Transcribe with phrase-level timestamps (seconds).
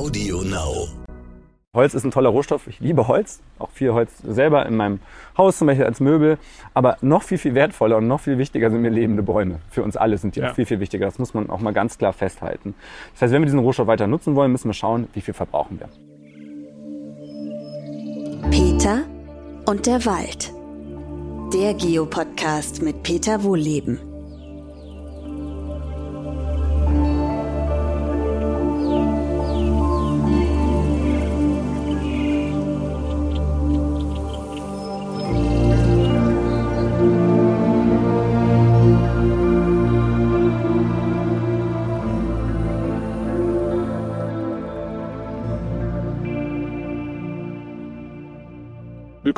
[0.00, 0.88] Audio Now.
[1.74, 2.66] Holz ist ein toller Rohstoff.
[2.68, 3.40] Ich liebe Holz.
[3.58, 4.98] Auch viel Holz selber in meinem
[5.36, 6.38] Haus zum Beispiel als Möbel.
[6.72, 9.58] Aber noch viel, viel wertvoller und noch viel wichtiger sind mir lebende Bäume.
[9.68, 10.48] Für uns alle sind die Ja.
[10.52, 11.04] auch viel, viel wichtiger.
[11.04, 12.74] Das muss man auch mal ganz klar festhalten.
[13.12, 15.78] Das heißt, wenn wir diesen Rohstoff weiter nutzen wollen, müssen wir schauen, wie viel verbrauchen
[15.80, 15.90] wir.
[18.50, 19.02] Peter
[19.66, 20.50] und der Wald.
[21.52, 23.98] Der Geopodcast mit Peter Wohlleben.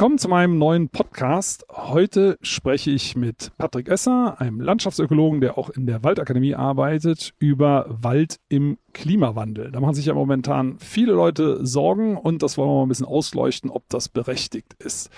[0.02, 1.64] Willkommen zu meinem neuen Podcast.
[1.70, 7.86] Heute spreche ich mit Patrick Esser, einem Landschaftsökologen, der auch in der Waldakademie arbeitet, über
[7.88, 9.70] Wald im Klimawandel.
[9.70, 13.06] Da machen sich ja momentan viele Leute Sorgen und das wollen wir mal ein bisschen
[13.06, 15.08] ausleuchten, ob das berechtigt ist.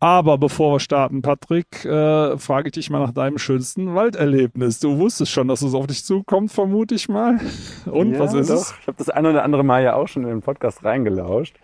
[0.00, 4.80] Aber bevor wir starten, Patrick, äh, frage ich dich mal nach deinem schönsten Walderlebnis.
[4.80, 7.38] Du wusstest schon, dass es auf dich zukommt, vermute ich mal.
[7.84, 8.56] Und Ja, was ist doch.
[8.56, 8.74] es?
[8.80, 11.58] Ich habe das ein oder andere Mal ja auch schon in den Podcast reingelauscht.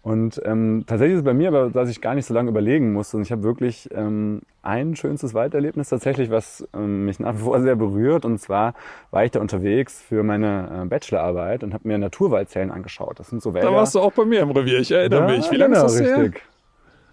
[0.00, 2.92] Und ähm, tatsächlich ist es bei mir aber, dass ich gar nicht so lange überlegen
[2.92, 3.16] musste.
[3.16, 7.60] Und ich habe wirklich ähm, ein schönstes Walderlebnis tatsächlich, was ähm, mich nach wie vor
[7.60, 8.24] sehr berührt.
[8.24, 8.74] Und zwar
[9.10, 13.18] war ich da unterwegs für meine äh, Bachelorarbeit und habe mir Naturwaldzellen angeschaut.
[13.18, 13.70] Das sind so Wälder.
[13.70, 15.50] Da warst du auch bei mir im Revier, ich erinnere mich.
[15.50, 16.18] Wie lange genau, ist das her?
[16.22, 16.42] richtig.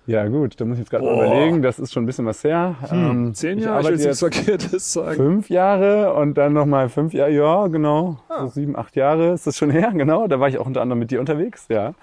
[0.08, 1.64] Ja gut, da muss ich jetzt gerade überlegen.
[1.64, 2.76] Das ist schon ein bisschen was her.
[2.90, 5.16] Hm, zehn Jahre, ich arbeite will jetzt nichts jetzt Verkehrtes sagen.
[5.16, 8.42] fünf Jahre und dann nochmal fünf Jahre, ja, genau, Ah.
[8.42, 10.28] so sieben, acht Jahre ist das schon her, genau.
[10.28, 11.96] Da war ich auch unter anderem mit dir unterwegs, ja.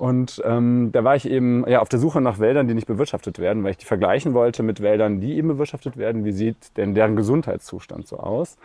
[0.00, 3.38] Und ähm, da war ich eben ja, auf der Suche nach Wäldern, die nicht bewirtschaftet
[3.38, 6.24] werden, weil ich die vergleichen wollte mit Wäldern, die eben bewirtschaftet werden.
[6.24, 8.56] Wie sieht denn deren Gesundheitszustand so aus?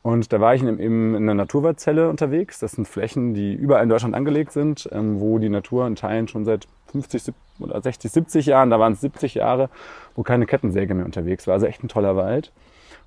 [0.00, 2.58] Und da war ich eben in einer Naturwaldzelle unterwegs.
[2.58, 6.26] Das sind Flächen, die überall in Deutschland angelegt sind, ähm, wo die Natur in Teilen
[6.26, 9.68] schon seit 50 sieb- oder 60, 70 Jahren, da waren es 70 Jahre,
[10.16, 11.52] wo keine Kettensäge mehr unterwegs war.
[11.52, 12.50] Also echt ein toller Wald.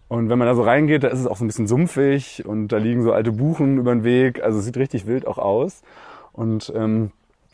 [0.07, 2.67] Und wenn man da so reingeht, da ist es auch so ein bisschen sumpfig und
[2.67, 4.43] da liegen so alte Buchen über den Weg.
[4.43, 5.81] Also es sieht richtig wild auch aus.
[6.31, 7.09] Und ähm,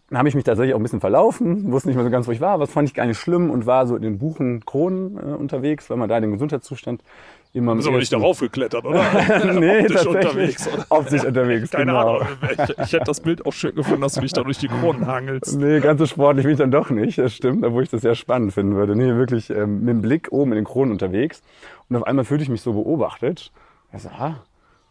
[0.09, 2.31] dann habe ich mich tatsächlich auch ein bisschen verlaufen, wusste nicht mehr so ganz, wo
[2.31, 5.17] ich war, aber das fand ich gar nicht schlimm und war so in den Buchenkronen
[5.17, 7.03] äh, unterwegs, weil man da den Gesundheitszustand
[7.51, 9.03] immer Du bist aber nicht darauf geklettert, oder?
[9.59, 10.85] nee, Optisch tatsächlich unterwegs, oder?
[10.89, 12.17] Optisch unterwegs, Keine genau.
[12.19, 12.27] Ahnung.
[12.51, 15.07] Ich, ich hätte das Bild auch schön gefunden, dass du dich da durch die Kronen
[15.07, 15.57] hangelst.
[15.57, 18.15] Nee, ganz so sportlich bin ich dann doch nicht, das stimmt, obwohl ich das sehr
[18.15, 18.95] spannend finden würde.
[18.95, 21.41] Nee, wirklich ähm, mit dem Blick oben in den Kronen unterwegs.
[21.89, 23.51] Und auf einmal fühlte ich mich so beobachtet.
[23.93, 24.35] Ich so, ah,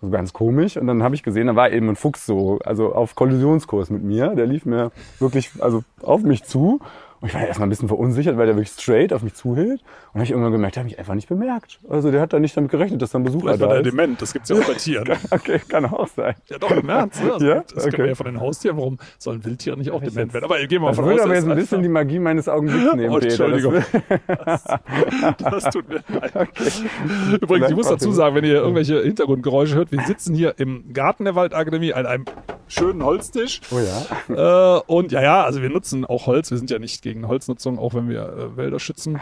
[0.07, 0.77] so ganz komisch.
[0.77, 4.03] Und dann habe ich gesehen, da war eben ein Fuchs so, also auf Kollisionskurs mit
[4.03, 4.35] mir.
[4.35, 6.81] Der lief mir wirklich, also auf mich zu.
[7.27, 9.81] Und ich war erstmal ein bisschen verunsichert, weil der wirklich straight auf mich zuhielt.
[9.81, 11.81] Und dann habe ich irgendwann gemerkt, der hat mich einfach nicht bemerkt.
[11.89, 13.83] Also der hat da nicht damit gerechnet, dass da ein Besucher Vielleicht war da der
[13.87, 13.91] ist.
[13.93, 15.09] dement, das gibt's ja auch bei Tieren.
[15.33, 16.37] Okay, kann auch sein.
[16.49, 17.23] Ja doch, im Ernst.
[17.25, 17.33] Ne?
[17.33, 17.55] Also, Ja?
[17.75, 18.09] Das kennen wir Okay.
[18.11, 18.77] ja von den Haustieren.
[18.77, 20.45] Warum sollen Wildtiere nicht auch dement jetzt- werden?
[20.45, 21.25] Aber gehen wir mal Das von würde aus.
[21.25, 23.19] aber er jetzt ist ein bisschen die Magie meines Augenblicks nehmen, Oh.
[23.19, 23.73] Das Entschuldigung.
[23.75, 23.85] will-
[25.39, 26.33] Das tut mir leid.
[26.37, 27.39] Okay.
[27.41, 28.17] Übrigens, ich muss dazu Okay.
[28.17, 32.25] sagen, wenn ihr irgendwelche Hintergrundgeräusche hört, wir sitzen hier im Garten der Waldakademie an einem
[32.69, 33.61] schönen Holztisch.
[33.71, 34.77] Oh ja.
[34.79, 36.51] Äh, und ja, ja, also wir nutzen auch Holz.
[36.51, 39.21] Wir sind ja nicht gegen Holznutzung, auch wenn wir äh, Wälder schützen.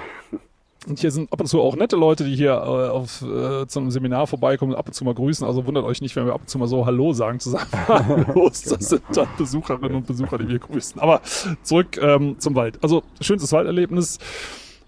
[0.87, 3.81] Und hier sind ab und zu auch nette Leute, die hier äh, auf, äh, zu
[3.81, 5.47] einem Seminar vorbeikommen und ab und zu mal grüßen.
[5.47, 7.67] Also wundert euch nicht, wenn wir ab und zu mal so Hallo sagen zusammen.
[7.89, 11.01] Hallo, das sind dann Besucherinnen und Besucher, die wir grüßen.
[11.01, 11.23] Aber
[11.63, 12.79] zurück ähm, zum Wald.
[12.83, 14.19] Also schönstes Walderlebnis.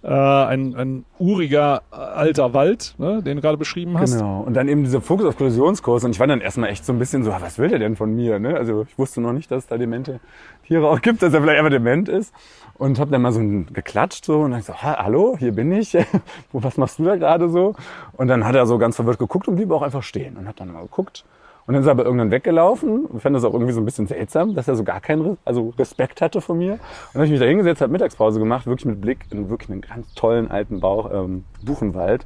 [0.07, 4.13] Äh, ein, ein uriger äh, alter Wald, ne, den du gerade beschrieben hast.
[4.13, 4.43] Genau.
[4.43, 6.05] Und dann eben dieser Fokus auf Kollisionskurs.
[6.05, 7.97] Und ich war dann erstmal echt so ein bisschen so, ah, was will der denn
[7.97, 8.39] von mir?
[8.39, 8.57] Ne?
[8.57, 10.21] Also ich wusste noch nicht, dass es da demente
[10.65, 12.33] Tiere auch gibt, dass er vielleicht einfach dement ist.
[12.75, 15.97] Und habe dann mal so geklatscht so und dann so, ha, hallo, hier bin ich.
[16.53, 17.75] Was machst du da gerade so?
[18.13, 20.61] Und dann hat er so ganz verwirrt geguckt und blieb auch einfach stehen und hat
[20.61, 21.25] dann mal geguckt.
[21.67, 24.07] Und dann ist er aber irgendwann weggelaufen und fand das auch irgendwie so ein bisschen
[24.07, 26.75] seltsam, dass er so gar keinen also Respekt hatte von mir.
[26.75, 26.81] Und
[27.13, 29.81] dann habe ich mich da hingesetzt, habe Mittagspause gemacht, wirklich mit Blick in wirklich einen
[29.81, 32.25] ganz tollen alten Bauch, ähm, Buchenwald.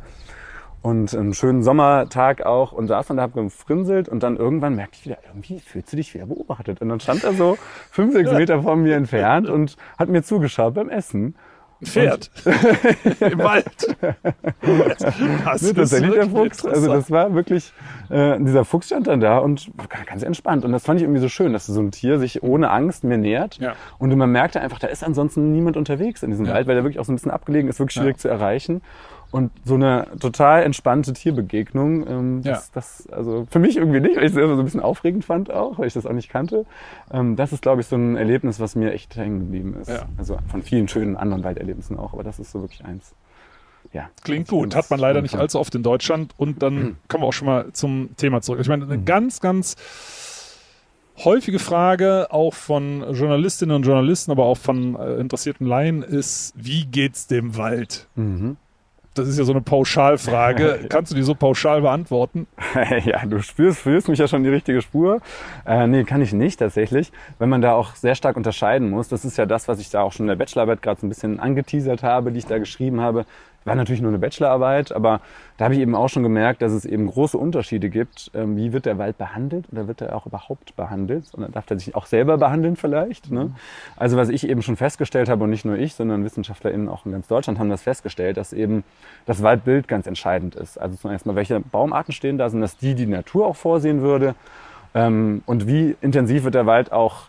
[0.82, 4.96] Und einen schönen Sommertag auch und saß dann da, hab gefrinselt und dann irgendwann merkte
[4.98, 6.80] ich wieder, irgendwie fühlst du dich wieder beobachtet.
[6.80, 7.58] Und dann stand er so
[7.90, 11.34] fünf, sechs Meter von mir entfernt und hat mir zugeschaut beim Essen.
[11.82, 12.30] Ein Pferd.
[13.20, 13.64] Im Wald.
[14.60, 16.64] Das Ne, ist tatsächlich der Fuchs.
[16.64, 17.72] Also das war wirklich,
[18.10, 20.64] äh, dieser Fuchs stand dann da und war ganz entspannt.
[20.64, 23.16] Und das fand ich irgendwie so schön, dass so ein Tier sich ohne Angst mir
[23.18, 23.56] nähert.
[23.58, 23.74] Ja.
[23.98, 26.54] Und man merkte einfach, da ist ansonsten niemand unterwegs in diesem Ja.
[26.54, 28.02] Wald, weil der wirklich auch so ein bisschen abgelegen ist, wirklich Ja.
[28.02, 28.82] schwierig zu erreichen.
[29.32, 32.54] Und so eine total entspannte Tierbegegnung, ähm, Ja.
[32.54, 35.24] das, das, also für mich irgendwie nicht, weil ich es selber so ein bisschen aufregend
[35.24, 36.66] fand auch, weil ich das auch nicht kannte.
[37.12, 39.88] Ähm, das ist, glaube ich, so ein Erlebnis, was mir echt hängen geblieben ist.
[39.88, 40.06] Ja.
[40.18, 43.14] Also von vielen schönen anderen Walderlebnissen auch, aber das ist so wirklich eins.
[43.92, 44.10] Ja.
[44.24, 44.74] Klingt gut.
[44.74, 46.32] Hat man leider nicht allzu oft in Deutschland.
[46.36, 48.60] Und dann kommen wir auch schon mal zum Thema zurück.
[48.60, 49.76] Ich meine, eine ganz, ganz
[51.24, 56.84] häufige Frage auch von Journalistinnen und Journalisten, aber auch von äh, interessierten Laien ist, wie
[56.86, 58.08] geht's dem Wald?
[58.16, 58.56] Mhm.
[59.20, 60.86] Das ist ja so eine Pauschalfrage.
[60.88, 62.46] Kannst du die so pauschal beantworten?
[63.04, 65.20] ja, du spürst, führst mich ja schon die richtige Spur.
[65.66, 67.12] Äh, nee, kann ich nicht tatsächlich.
[67.38, 70.02] Wenn man da auch sehr stark unterscheiden muss, das ist ja das, was ich da
[70.02, 73.00] auch schon in der Bachelorarbeit gerade so ein bisschen angeteasert habe, die ich da geschrieben
[73.00, 73.26] habe.
[73.64, 75.20] War natürlich nur eine Bachelorarbeit, aber
[75.58, 78.30] da habe ich eben auch schon gemerkt, dass es eben große Unterschiede gibt.
[78.34, 81.26] Ähm, wie wird der Wald behandelt oder wird er auch überhaupt behandelt?
[81.34, 83.30] Und dann darf er sich auch selber behandeln vielleicht.
[83.30, 83.50] Ne?
[83.96, 87.12] Also was ich eben schon festgestellt habe, und nicht nur ich, sondern WissenschaftlerInnen auch in
[87.12, 88.82] ganz Deutschland haben das festgestellt, dass eben
[89.26, 90.78] das Waldbild ganz entscheidend ist.
[90.78, 92.48] Also zunächst mal, welche Baumarten stehen da?
[92.48, 94.34] Sind das die, die die Natur auch vorsehen würde?
[94.94, 97.24] Ähm, und wie intensiv wird der Wald auch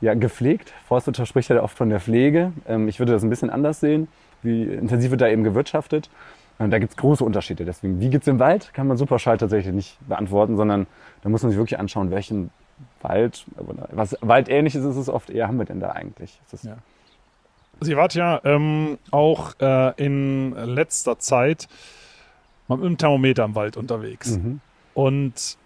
[0.00, 0.72] ja, gepflegt?
[0.86, 2.52] Forstwirtschaft spricht ja oft von der Pflege.
[2.68, 4.06] Ähm, ich würde das ein bisschen anders sehen
[4.42, 6.10] wie intensiv wird da eben gewirtschaftet.
[6.58, 7.64] Und da gibt es große Unterschiede.
[7.64, 10.86] Deswegen, wie geht's im Wald, kann man super pauschal tatsächlich nicht beantworten, sondern
[11.22, 12.50] da muss man sich wirklich anschauen, welchen
[13.00, 13.44] Wald,
[13.90, 16.40] was Waldähnliches ist es oft eher, haben wir denn da eigentlich?
[16.62, 16.76] Ja.
[17.86, 21.68] Ihr wart ja ähm, auch äh, in letzter Zeit
[22.66, 24.36] mal mit einem Thermometer im Wald unterwegs.
[24.36, 24.60] Mhm.
[24.94, 25.58] Und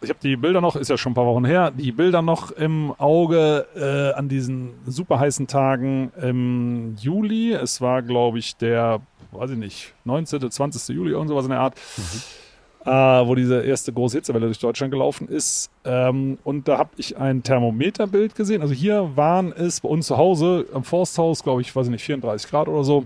[0.00, 2.52] ich habe die Bilder noch, ist ja schon ein paar Wochen her, die Bilder noch
[2.52, 7.52] im Auge äh, an diesen super heißen Tagen im Juli.
[7.52, 9.00] Es war, glaube ich, der,
[9.32, 10.94] weiß ich nicht, 19., 20.
[10.94, 12.90] Juli, irgend sowas in der Art, mhm.
[12.90, 15.68] äh, wo diese erste große Hitzewelle durch Deutschland gelaufen ist.
[15.84, 18.62] Ähm, und da habe ich ein Thermometerbild gesehen.
[18.62, 22.04] Also hier waren es bei uns zu Hause am Forsthaus, glaube ich, weiß ich nicht,
[22.04, 23.04] 34 Grad oder so.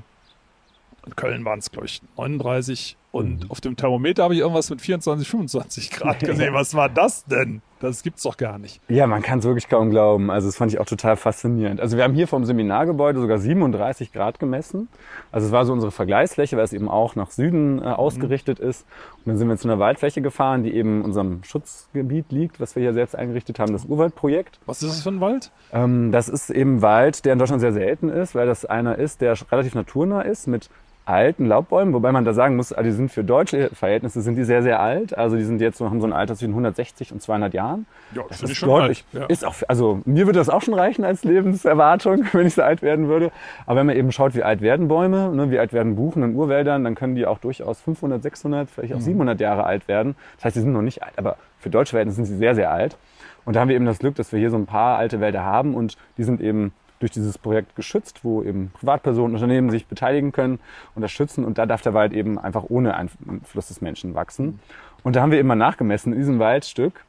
[1.06, 2.96] In Köln waren es, glaube ich, 39.
[3.12, 3.50] Und mhm.
[3.50, 6.55] auf dem Thermometer habe ich irgendwas mit 24, 25 Grad gesehen.
[6.55, 7.61] Was war das denn?
[7.79, 8.81] Das gibt's doch gar nicht.
[8.88, 10.31] Ja, man kann es wirklich kaum glauben.
[10.31, 11.81] Also das fand ich auch total faszinierend.
[11.81, 14.88] Also wir haben hier vom Seminargebäude sogar 37 Grad gemessen.
[15.31, 18.69] Also es war so unsere Vergleichsfläche, weil es eben auch nach Süden äh, ausgerichtet mhm.
[18.69, 18.87] ist.
[19.19, 22.76] Und dann sind wir zu einer Waldfläche gefahren, die eben in unserem Schutzgebiet liegt, was
[22.76, 24.59] wir hier selbst eingerichtet haben, das Urwaldprojekt.
[24.64, 25.50] Was ist das für ein Wald?
[25.73, 29.20] Ähm, das ist eben Wald, der in Deutschland sehr selten ist, weil das einer ist,
[29.20, 30.70] der relativ naturnah ist mit
[31.04, 34.44] alten Laubbäumen, wobei man da sagen muss, also die sind für deutsche Verhältnisse sind die
[34.44, 35.16] sehr, sehr alt.
[35.16, 37.87] Also die sind jetzt so, haben so ein Alter zwischen 160 und 200 Jahren.
[38.14, 39.04] Ja, das, das ist schon deutlich.
[39.12, 39.26] Alt, ja.
[39.26, 42.82] Ist auch, also mir würde das auch schon reichen als Lebenserwartung, wenn ich so alt
[42.82, 43.32] werden würde.
[43.66, 46.34] Aber wenn man eben schaut, wie alt werden Bäume, ne, wie alt werden Buchen in
[46.37, 49.02] Urwäldern, dann können die auch durchaus 500, 600, vielleicht auch mhm.
[49.02, 50.14] 700 Jahre alt werden.
[50.37, 52.70] Das heißt, die sind noch nicht alt, aber für deutsche Verhältnisse sind sie sehr, sehr
[52.70, 52.96] alt.
[53.44, 55.43] Und da haben wir eben das Glück, dass wir hier so ein paar alte Wälder
[55.43, 56.72] haben und die sind eben
[57.02, 60.60] durch dieses Projekt geschützt, wo eben Privatpersonen, Unternehmen sich beteiligen können,
[60.94, 64.60] unterstützen und da darf der Wald eben einfach ohne Einfluss des Menschen wachsen.
[65.02, 67.04] Und da haben wir immer nachgemessen in diesem Waldstück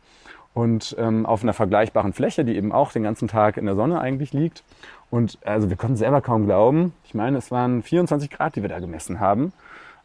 [0.56, 4.02] und ähm, auf einer vergleichbaren Fläche, die eben auch den ganzen Tag in der Sonne
[4.02, 4.64] eigentlich liegt.
[5.12, 6.94] Und also wir konnten selber kaum glauben.
[7.04, 9.54] Ich meine, es waren 24 Grad, die wir da gemessen haben.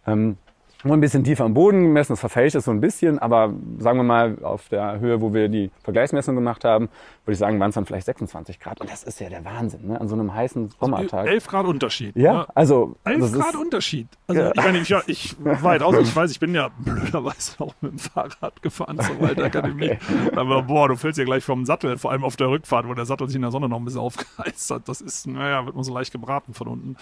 [0.07, 0.37] Ähm,
[0.85, 3.99] nur ein bisschen tiefer am Boden gemessen, das verfälscht es so ein bisschen, aber sagen
[3.99, 6.89] wir mal auf der Höhe, wo wir die Vergleichsmessung gemacht haben,
[7.25, 8.81] würde ich sagen, waren es dann vielleicht 26 Grad.
[8.81, 10.01] Und das ist ja der Wahnsinn, ne?
[10.01, 11.21] an so einem heißen also Sommertag.
[11.21, 12.17] Also 11 Grad Unterschied.
[12.17, 14.07] Ja, also 11 Grad Unterschied.
[14.29, 14.53] Also ja.
[14.55, 17.93] ich meine, ich, ja, ich weit aus, ich weiß, ich bin ja blöderweise auch mit
[17.93, 19.91] dem Fahrrad gefahren zur Waldakademie.
[20.27, 20.37] okay.
[20.37, 23.05] Aber boah, du fällst ja gleich vom Sattel, vor allem auf der Rückfahrt, wo der
[23.05, 24.89] Sattel sich in der Sonne noch ein bisschen aufgeheizt hat.
[24.89, 26.97] Das ist, naja, wird man so leicht gebraten von unten.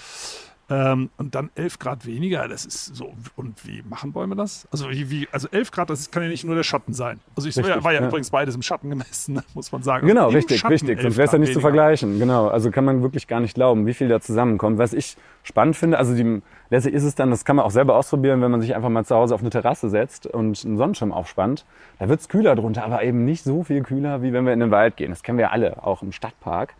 [0.68, 3.14] Ähm, und dann 11 Grad weniger, das ist so.
[3.36, 4.66] Und wie machen Bäume das?
[4.72, 7.20] Also, wie, wie, also 11 Grad, das kann ja nicht nur der Schatten sein.
[7.36, 10.08] Also, ich richtig, war ja, ja, übrigens beides im Schatten gemessen, muss man sagen.
[10.08, 11.00] Genau, also richtig, richtig.
[11.00, 11.52] Sonst wäre es ja nicht weniger.
[11.52, 12.18] zu vergleichen.
[12.18, 12.48] Genau.
[12.48, 14.78] Also, kann man wirklich gar nicht glauben, wie viel da zusammenkommt.
[14.78, 17.94] Was ich spannend finde, also, die, letztlich ist es dann, das kann man auch selber
[17.94, 21.12] ausprobieren, wenn man sich einfach mal zu Hause auf eine Terrasse setzt und einen Sonnenschirm
[21.12, 21.64] aufspannt.
[22.00, 24.60] Da wird es kühler drunter, aber eben nicht so viel kühler, wie wenn wir in
[24.60, 25.10] den Wald gehen.
[25.10, 26.74] Das kennen wir ja alle, auch im Stadtpark.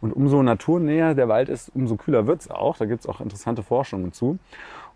[0.00, 2.76] Und umso naturnäher der Wald ist, umso kühler wird's auch.
[2.76, 4.38] Da gibt's auch interessante Forschungen zu.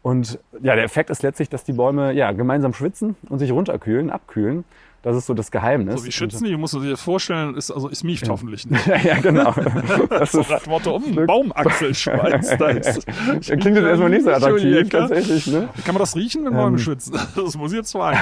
[0.02, 4.10] Und ja, der Effekt ist letztlich, dass die Bäume ja gemeinsam schwitzen und sich runterkühlen,
[4.10, 4.64] abkühlen.
[5.02, 6.00] Das ist so das Geheimnis.
[6.00, 8.32] So wie schützen die, musst du dir vorstellen, ist, also ist mieft ja.
[8.32, 8.86] hoffentlich nicht.
[8.86, 9.54] ja, genau.
[10.10, 12.50] Das ist das Motto, um Baumachsel schweißt.
[12.60, 15.46] Da ist, klingt das erstmal nicht so attraktiv, tatsächlich.
[15.46, 15.68] Ne?
[15.84, 16.78] Kann man das riechen, wenn Bäume ähm.
[16.78, 17.18] schützen?
[17.34, 18.18] Das muss ich jetzt fragen.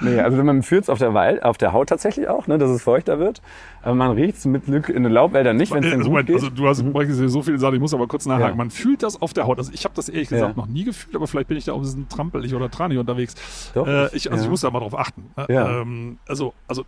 [0.00, 2.70] nee, also man fühlt es auf der Wald, auf der Haut tatsächlich auch, ne, dass
[2.70, 3.40] es feuchter wird.
[3.82, 6.34] Aber man riecht es mit Glück in den Laubwäldern nicht, wenn es also, gut geht.
[6.34, 7.28] Also du hast mhm.
[7.28, 8.50] so viele Sachen, ich muss aber kurz nachhaken.
[8.50, 8.56] Ja.
[8.56, 9.58] Man fühlt das auf der Haut.
[9.58, 10.60] Also ich habe das ehrlich gesagt ja.
[10.60, 13.36] noch nie gefühlt, aber vielleicht bin ich da auch ein bisschen trampelig oder tranig unterwegs.
[13.74, 14.42] Doch, äh, ich, also ja.
[14.42, 15.30] ich muss da mal drauf achten.
[15.48, 15.80] Ja.
[15.80, 16.84] Ähm, also, also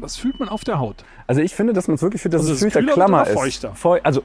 [0.00, 1.04] das fühlt man auf der Haut.
[1.26, 3.32] Also ich finde, dass man es wirklich fühlt, dass also es fühlt der Klammer ist.
[3.32, 3.74] Feuchter?
[3.74, 4.22] Feu also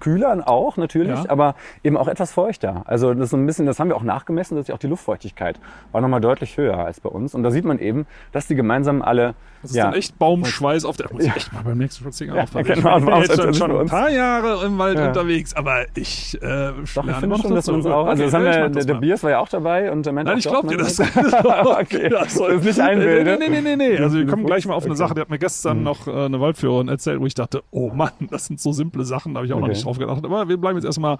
[0.00, 1.30] kühler auch natürlich, ja.
[1.30, 2.82] aber eben auch etwas feuchter.
[2.86, 5.60] Also das ist so ein bisschen, das haben wir auch nachgemessen, dass auch die Luftfeuchtigkeit
[5.92, 7.34] war nochmal deutlich höher als bei uns.
[7.34, 9.84] Und da sieht man eben, dass die gemeinsam alle Das ist Ja.
[9.86, 11.10] dann echt Baumschweiß auf der.
[11.10, 12.74] Muss ich echt mal beim nächsten Spaziergang Ja, aufpassen.
[12.74, 15.08] genau, ich bin jetzt schon, schon ein paar Jahre im Wald Ja.
[15.08, 18.06] unterwegs, aber ich äh, Doch, ich finde schon, dass wir uns auch.
[18.06, 18.94] Also, Okay, das haben wir, der, der.
[18.94, 21.00] Biers war ja auch dabei und der meinte Nein, ich glaube dir das.
[21.64, 22.08] okay.
[22.10, 23.38] Das soll- Das ist nicht einbilde.
[23.38, 23.98] Nee, nee, nee, nee, nee.
[23.98, 24.94] Also wir kommen gleich mal auf eine.
[24.96, 25.14] Sache.
[25.14, 28.46] Der hat mir gestern noch äh, eine Waldführerin erzählt, wo ich dachte, oh Mann, das
[28.46, 30.24] sind so simple Sachen, da habe ich auch noch nicht drauf gedacht.
[30.24, 31.16] Aber wir bleiben jetzt erstmal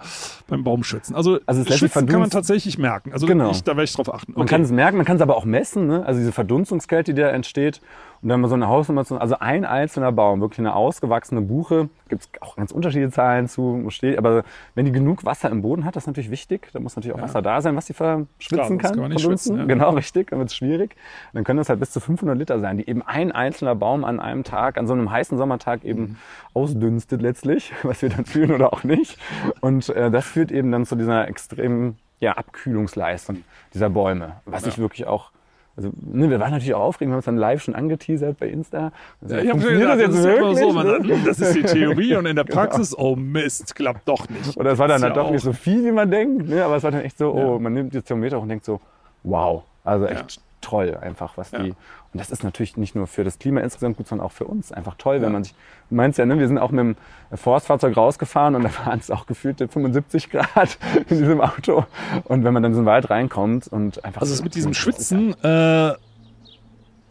[0.47, 1.15] beim Baumschützen.
[1.15, 3.11] Also, Also Schwitzen kann man tatsächlich merken.
[3.11, 3.51] Also Genau.
[3.51, 4.33] da werde ich drauf achten.
[4.35, 6.05] Man kann es merken, man kann es aber auch messen, ne?
[6.05, 7.81] also diese Verdunstungskälte, die da entsteht.
[8.21, 12.23] Und dann mal so eine Hausnummer, also ein einzelner Baum, wirklich eine ausgewachsene Buche, gibt
[12.23, 14.43] es auch ganz unterschiedliche Zahlen zu, wo steht, aber
[14.75, 17.21] wenn die genug Wasser im Boden hat, das ist natürlich wichtig, da muss natürlich auch
[17.21, 18.79] Wasser da sein, was die verschwitzen Klar, kann.
[18.79, 19.65] kann man schwitzen, ja.
[19.65, 20.95] Genau, richtig, dann wird es schwierig.
[21.33, 24.19] Dann können das halt bis zu 500 Liter sein, die eben ein einzelner Baum an
[24.19, 26.15] einem Tag, an so einem heißen Sommertag eben Mhm.
[26.53, 29.17] ausdünstet letztlich, was wir dann fühlen oder auch nicht.
[29.61, 34.77] Und äh, das führt eben dann zu dieser extremen ja, Abkühlungsleistung dieser Bäume, was ich
[34.77, 35.31] wirklich auch
[35.77, 38.47] also, ne, wir waren natürlich auch aufgeregt, wir haben uns dann live schon angeteasert bei
[38.47, 38.91] Insta.
[39.21, 40.97] Also, Ja, ich habe schon funktioniert gedacht, das ist immer so, man ne?
[41.15, 44.55] hm, das ist die Theorie und in der Praxis, oh Mist, klappt doch nicht.
[44.57, 46.63] Oder es war dann halt ja doch nicht auch- so viel, wie man denkt, ne?
[46.63, 47.59] aber es war dann echt so, oh, Ja.
[47.59, 48.79] man nimmt das Thermometer hoch und denkt so,
[49.23, 50.41] wow, also echt Ja.
[50.61, 51.73] toll einfach, was die,
[52.15, 54.71] und das ist natürlich nicht nur für das Klima insgesamt gut, sondern auch für uns
[54.71, 55.53] einfach toll, wenn man sich,
[55.89, 56.95] du meinst ja, ne, wir sind auch mit dem
[57.33, 60.77] Forstfahrzeug rausgefahren und da waren es auch gefühlte 75 Grad
[61.09, 61.83] in diesem Auto
[62.23, 64.21] und wenn man dann in den Wald reinkommt und einfach...
[64.21, 65.91] Also es mit diesem ist halt- Schwitzen, äh,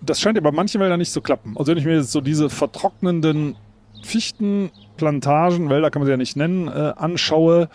[0.01, 1.55] das scheint ja bei manchen Wäldern nicht zu klappen.
[1.59, 3.57] Also wenn ich mir jetzt so diese vertrocknenden
[4.05, 7.69] Fichtenplantagen, Wälder kann man sie ja nicht nennen, äh, anschaue,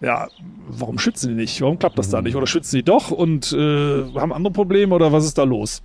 [0.00, 0.28] ja,
[0.68, 1.60] warum schützen die nicht?
[1.60, 2.36] Warum klappt das da nicht?
[2.36, 5.82] Oder schützen die doch und äh, haben andere Probleme oder was ist da los?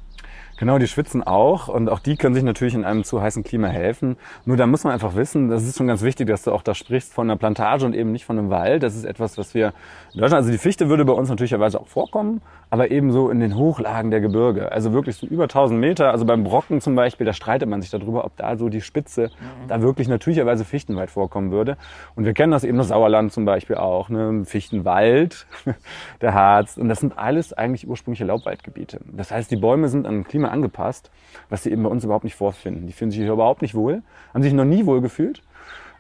[0.57, 3.67] Genau, die schwitzen auch und auch die können sich natürlich in einem zu heißen Klima
[3.67, 4.17] helfen.
[4.45, 6.75] Nur da muss man einfach wissen, das ist schon ganz wichtig, dass du auch da
[6.75, 8.83] sprichst von einer Plantage und eben nicht von einem Wald.
[8.83, 9.73] Das ist etwas, was wir
[10.13, 13.39] in Deutschland, also die Fichte würde bei uns natürlicherweise auch vorkommen, aber eben so in
[13.39, 14.71] den Hochlagen der Gebirge.
[14.71, 17.89] Also wirklich so über 1000 Meter, also beim Brocken zum Beispiel, da streitet man sich
[17.89, 19.31] darüber, ob da so die Spitze,
[19.67, 21.77] da wirklich natürlicherweise Fichtenwald vorkommen würde.
[22.15, 24.45] Und wir kennen das eben das Sauerland zum Beispiel auch, ne?
[24.45, 25.45] Fichtenwald,
[26.21, 26.77] der Harz.
[26.77, 28.99] Und das sind alles eigentlich ursprüngliche Laubwaldgebiete.
[29.11, 31.11] Das heißt, die Bäume sind an ein Klima angepasst,
[31.49, 32.87] was sie eben bei uns überhaupt nicht vorfinden.
[32.87, 34.01] Die fühlen sich hier überhaupt nicht wohl,
[34.33, 35.41] haben sich noch nie wohl gefühlt.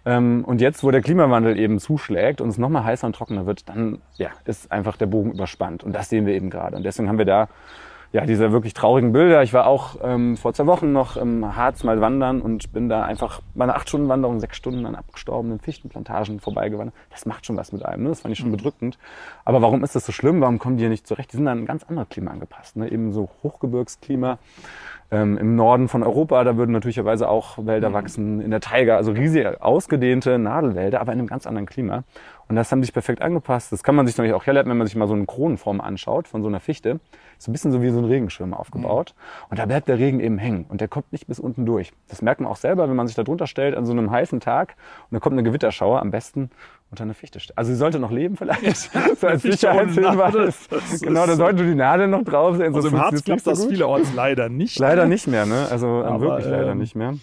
[0.05, 3.45] Ähm, und jetzt, wo der Klimawandel eben zuschlägt und es noch mal heißer und trockener
[3.45, 5.83] wird, dann ja, ist einfach der Bogen überspannt.
[5.83, 6.75] Und das sehen wir eben gerade.
[6.75, 7.47] Und deswegen haben wir da
[8.13, 9.41] ja, diese wirklich traurigen Bilder.
[9.41, 13.01] Ich war auch ähm, vor zwei Wochen noch im Harz mal wandern und bin da
[13.01, 16.95] einfach bei einer acht Stunden Wanderung sechs Stunden an abgestorbenen Fichtenplantagen vorbeigewandert.
[17.09, 18.09] Das macht schon was mit einem, ne?
[18.09, 18.99] das fand ich schon bedrückend.
[19.45, 20.41] Aber warum ist das so schlimm?
[20.41, 21.33] Warum kommen die hier nicht zurecht?
[21.33, 22.91] Die sind an ein ganz anderes Klima angepasst, ne?
[22.91, 24.37] eben so Hochgebirgsklima.
[25.09, 29.11] Ähm, Im Norden von Europa, da würden natürlicherweise auch Wälder wachsen, in der Taiga, also
[29.11, 32.03] riesige, ausgedehnte Nadelwälder, aber in einem ganz anderen Klima.
[32.53, 33.71] Und das haben sich perfekt angepasst.
[33.71, 36.27] Das kann man sich natürlich auch herleiten, wenn man sich mal so eine Kronenform anschaut
[36.27, 36.99] von so einer Fichte.
[37.39, 39.15] Ist so ein bisschen so wie so ein Regenschirm aufgebaut.
[39.49, 41.93] Und da bleibt der Regen eben hängen und der kommt nicht bis unten durch.
[42.09, 44.39] Das merkt man auch selber, wenn man sich da drunter stellt an so einem heißen
[44.39, 44.75] Tag
[45.09, 46.51] und da kommt eine Gewitterschauer, am besten
[46.91, 47.39] unter eine Fichte.
[47.55, 50.69] Also sie sollte noch leben vielleicht, so als Sicherheitshinweis.
[51.01, 52.67] Genau, da sollte die Nadel noch drauf sein.
[52.67, 53.69] Also sonst im Harz so das gut.
[53.71, 54.77] vielerorts leider nicht.
[54.77, 55.69] Leider nicht mehr, ne?
[55.71, 57.15] Also ähm, Aber, wirklich leider ähm, nicht mehr.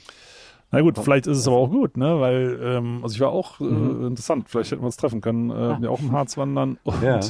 [0.72, 2.20] Na gut, vielleicht ist es aber auch gut, ne?
[2.20, 4.06] Weil, ähm, also ich war auch äh, Mhm.
[4.08, 6.78] interessant, vielleicht hätten wir uns treffen können, äh, ja auch im Harz wandern.
[6.84, 7.04] Und Ah.
[7.04, 7.20] Ja.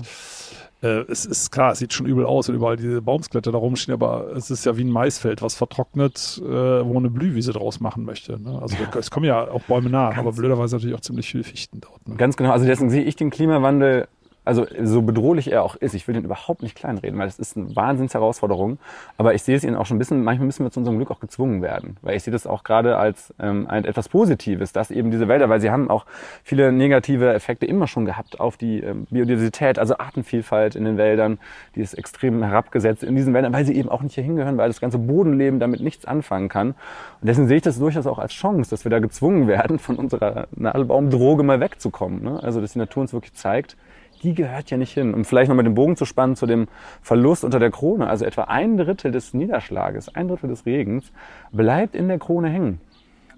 [0.82, 3.94] äh, es ist klar, es sieht schon übel aus, wenn überall diese Baumskelette da rumstehen,
[3.94, 7.80] aber es ist ja wie ein Maisfeld, was vertrocknet, äh, wo man eine Blühwiese draus
[7.80, 8.40] machen möchte.
[8.42, 8.59] Ne?
[8.61, 11.80] Also da- es kommen ja auch Bäume nach, aber blöderweise natürlich auch ziemlich viele Fichten
[11.80, 12.06] dort.
[12.09, 12.16] Ne?
[12.16, 12.50] Ganz genau.
[12.52, 14.06] Also deswegen sehe ich den Klimawandel,
[14.44, 17.56] also so bedrohlich er auch ist, ich will den überhaupt nicht kleinreden, weil es ist
[17.56, 18.78] eine Wahnsinnsherausforderung.
[19.18, 21.11] Aber ich sehe es ihnen auch schon ein bisschen, manchmal müssen wir zu unserem Glück
[21.11, 21.99] auch gezwungen werden.
[22.00, 25.49] Weil ich sehe das auch gerade als ähm, ein, etwas Positives, dass eben diese Wälder,
[25.50, 26.06] weil sie haben auch
[26.42, 31.38] viele negative Effekte immer schon gehabt auf die ähm, Biodiversität, also Artenvielfalt in den Wäldern,
[31.75, 34.68] die ist extrem herabgesetzt in diesen Wäldern, weil sie eben auch nicht hier hingehören, weil
[34.68, 36.68] das ganze Bodenleben damit nichts anfangen kann.
[36.68, 39.97] Und deswegen sehe ich das durchaus auch als Chance, dass wir da gezwungen werden, von
[39.97, 42.23] unserer Nadelbaumdroge mal wegzukommen.
[42.23, 42.42] Ne?
[42.42, 43.76] Also dass die Natur uns wirklich zeigt,
[44.22, 45.14] die gehört ja nicht hin.
[45.14, 46.68] Um vielleicht nochmal den Bogen zu spannen zu dem
[47.02, 51.12] Verlust unter der Krone, also etwa ein Drittel des Niederschlages, ein Drittel des Regens,
[51.52, 52.80] bleibt in der Krone hängen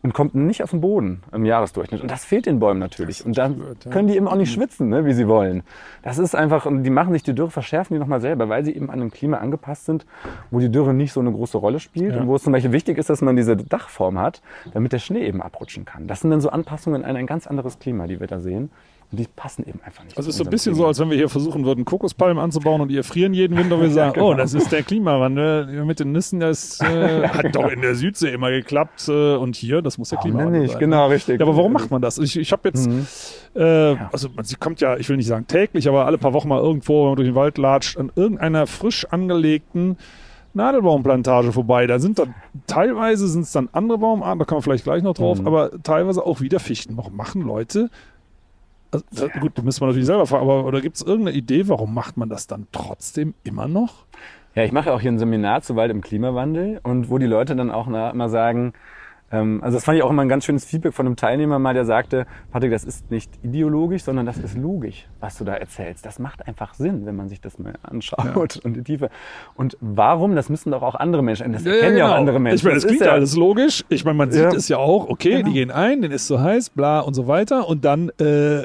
[0.02, 2.02] und kommt nicht auf den Boden im Jahresdurchschnitt.
[2.02, 3.24] Und das fehlt den Bäumen natürlich.
[3.24, 3.90] Und dann ja.
[3.90, 5.62] können die eben auch nicht schwitzen, ne, wie sie wollen.
[6.02, 8.74] Das ist einfach, und die machen sich die Dürre, verschärfen die nochmal selber, weil sie
[8.74, 10.04] eben an einem Klima angepasst sind,
[10.50, 12.20] wo die Dürre nicht so eine große Rolle spielt Ja.
[12.20, 14.42] und wo es zum Beispiel wichtig ist, dass man diese Dachform hat,
[14.74, 16.08] damit der Schnee eben abrutschen kann.
[16.08, 18.70] Das sind dann so Anpassungen an ein ganz anderes Klima, die wir da sehen.
[19.12, 20.16] Und die passen eben einfach nicht.
[20.16, 22.42] Also es ist so ein bisschen unserem so, als wenn wir hier versuchen würden, Kokospalmen
[22.42, 24.30] anzubauen und die erfrieren jeden Winter und wir sagen, genau.
[24.30, 28.30] oh, das ist der Klimawandel mit den Nüssen, das äh, hat doch in der Südsee
[28.32, 30.70] immer geklappt äh, und hier, das muss der Klimawandel nicht?
[30.72, 30.80] sein.
[30.80, 31.38] Genau, richtig.
[31.40, 32.16] Ja, aber warum macht man das?
[32.18, 33.06] Ich, ich habe jetzt, Mhm.
[33.54, 36.48] äh, also man- sie kommt ja, ich will nicht sagen täglich, aber alle paar Wochen
[36.48, 39.98] mal irgendwo, wenn man durch den Wald latscht, an irgendeiner frisch angelegten
[40.54, 41.86] Nadelbaumplantage vorbei.
[41.86, 42.34] Da sind dann
[42.66, 45.46] teilweise sind es dann andere Baumarten, da kommen wir vielleicht gleich noch drauf, Mhm.
[45.46, 46.96] aber teilweise auch wieder Fichten.
[46.96, 47.90] Warum machen Leute?
[48.92, 51.66] Also, da, gut, da müssen wir natürlich selber fragen, aber oder gibt es irgendeine Idee,
[51.68, 54.04] warum macht man das dann trotzdem immer noch?
[54.54, 57.26] Ja, ich mache ja auch hier ein Seminar zu Wald im Klimawandel und wo die
[57.26, 58.74] Leute dann auch immer sagen,
[59.30, 61.72] ähm, also das fand ich auch immer ein ganz schönes Feedback von einem Teilnehmer mal,
[61.72, 66.04] der sagte, Patrick, das ist nicht ideologisch, sondern das ist logisch, was du da erzählst.
[66.04, 69.08] Das macht einfach Sinn, wenn man sich das mal anschaut und die Tiefe.
[69.54, 70.34] Und warum?
[70.36, 72.56] Das müssen doch auch andere Menschen, das erkennen ja, auch andere Menschen.
[72.56, 73.86] Ich meine, das ist klingt ja alles logisch.
[73.88, 74.50] Ich meine, man sieht Ja.
[74.52, 75.46] es ja auch, okay, Genau.
[75.48, 77.66] die gehen ein, denen ist zu heiß, bla und so weiter.
[77.68, 78.64] Und dann äh,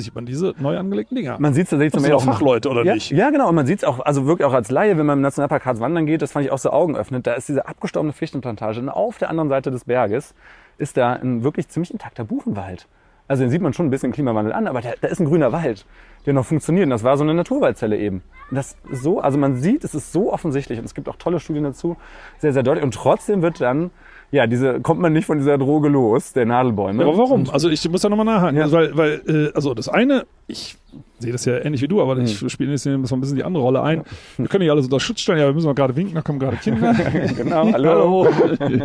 [0.00, 1.36] sieht man diese neu angelegten Dinger.
[1.38, 3.10] Man sieht es tatsächlich zum Beispiel auch Fachleute, oder ja, nicht?
[3.10, 3.48] Ja, genau.
[3.48, 5.80] Und man sieht es auch, also wirklich auch als Laie, wenn man im Nationalpark Harz
[5.80, 7.26] wandern geht, das fand ich auch so augenöffnend.
[7.26, 10.34] Da ist diese abgestorbene Fichtenplantage und auf der anderen Seite des Berges
[10.78, 12.88] ist da ein wirklich ziemlich intakter Buchenwald.
[13.30, 15.52] Also den sieht man schon ein bisschen Klimawandel an, aber da, da ist ein grüner
[15.52, 15.86] Wald,
[16.26, 16.86] der noch funktioniert.
[16.86, 18.22] Und das war so eine Naturwaldzelle eben.
[18.50, 21.38] Und das so, also man sieht, es ist so offensichtlich und es gibt auch tolle
[21.38, 21.96] Studien dazu,
[22.38, 22.82] sehr, sehr deutlich.
[22.82, 23.92] Und trotzdem wird dann,
[24.32, 27.02] ja, diese, kommt man nicht von dieser Droge los, der Nadelbäume.
[27.04, 27.50] Aber warum?
[27.50, 28.56] Also ich muss da nochmal nachhaken.
[28.56, 28.64] Ja.
[28.64, 30.76] Also weil, weil äh, also das eine, ich
[31.18, 33.62] sehe das ja ähnlich wie du, aber ich spiele jetzt so ein bisschen die andere
[33.62, 34.04] Rolle ein.
[34.36, 36.38] Wir können nicht alles unter Schutz stellen, ja, wir müssen mal gerade winken, da kommen
[36.38, 36.94] gerade Kinder.
[37.36, 38.26] genau, hallo.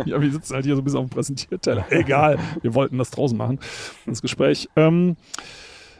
[0.04, 1.86] ja, wir sitzen halt hier so ein bisschen auf dem Präsentierteller.
[1.90, 3.58] Egal, wir wollten das draußen machen,
[4.04, 4.68] das Gespräch.
[4.76, 5.16] Ähm,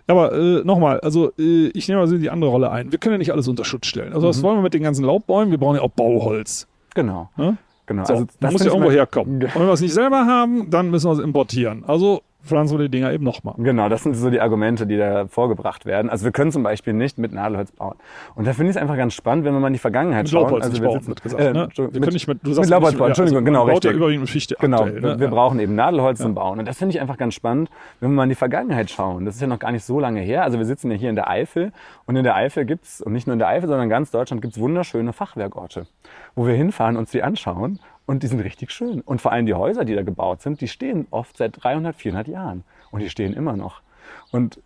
[0.09, 2.93] aber äh, nochmal, also äh, ich nehme mal die andere Rolle ein.
[2.93, 4.13] Wir können ja nicht alles unter Schutz stellen.
[4.13, 4.31] Also Mhm.
[4.31, 5.51] was wollen wir mit den ganzen Laubbäumen?
[5.51, 6.69] Wir brauchen ja auch Bauholz.
[6.95, 7.29] Genau.
[7.37, 7.57] Ne?
[7.87, 8.05] Genau.
[8.05, 9.43] So, also, das muss ja irgendwo herkommen.
[9.43, 11.85] Und wenn wir es nicht selber haben, dann müssen wir es importieren.
[11.87, 13.55] Also pflanzen wir die Dinger eben nochmal.
[13.59, 16.11] Genau, das sind so die Argumente, die da vorgebracht werden.
[16.11, 17.97] Also wir können zum Beispiel nicht mit Nadelholz bauen.
[18.35, 20.31] Und da finde ich es einfach ganz spannend, wenn wir mal in die Vergangenheit Mit
[20.31, 20.43] schauen.
[20.45, 21.43] Laubholz also wir bauen, sitzen, gesagt.
[21.43, 21.65] äh, ne?
[21.65, 23.65] Entschuldigung, Wir mit- können nicht mit, du mit sagst Laubholz nicht- bauen, Entschuldigung, also genau,
[23.65, 23.91] richtig.
[23.91, 25.19] Ja überwiegend mit Fichte Genau, aktuell, wir, ne?
[25.21, 25.31] wir Ja.
[25.33, 26.59] brauchen eben Nadelholz zum Bauen.
[26.59, 29.25] Und das finde ich einfach ganz spannend, wenn wir mal in die Vergangenheit schauen.
[29.25, 30.43] Das ist ja noch gar nicht so lange her.
[30.45, 31.73] Also wir sitzen ja hier in der Eifel.
[32.07, 34.41] Und in der Eifel gibt's und nicht nur in der Eifel, sondern in ganz Deutschland
[34.43, 35.87] gibt's wunderschöne Fachwerkorte,
[36.35, 37.81] wo wir hinfahren, uns die anschauen.
[38.07, 39.01] Und die sind richtig schön.
[39.01, 42.29] Und vor allem die Häuser, die da gebaut sind, die stehen oft seit 300, 400
[42.29, 42.65] Jahren.
[42.91, 43.83] Und die stehen immer noch.
[44.31, 44.61] Und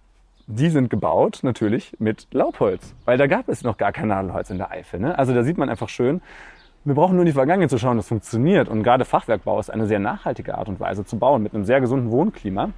[0.46, 4.58] die sind gebaut natürlich mit Laubholz, weil da gab es noch gar kein Nadelholz in
[4.58, 5.00] der Eifel.
[5.00, 5.16] Ne?
[5.16, 6.20] Also da sieht man einfach schön,
[6.84, 8.68] wir brauchen nur in die Vergangenheit zu schauen, das funktioniert.
[8.68, 11.80] Und gerade Fachwerkbau ist eine sehr nachhaltige Art und Weise zu bauen, mit einem sehr
[11.80, 12.70] gesunden Wohnklima.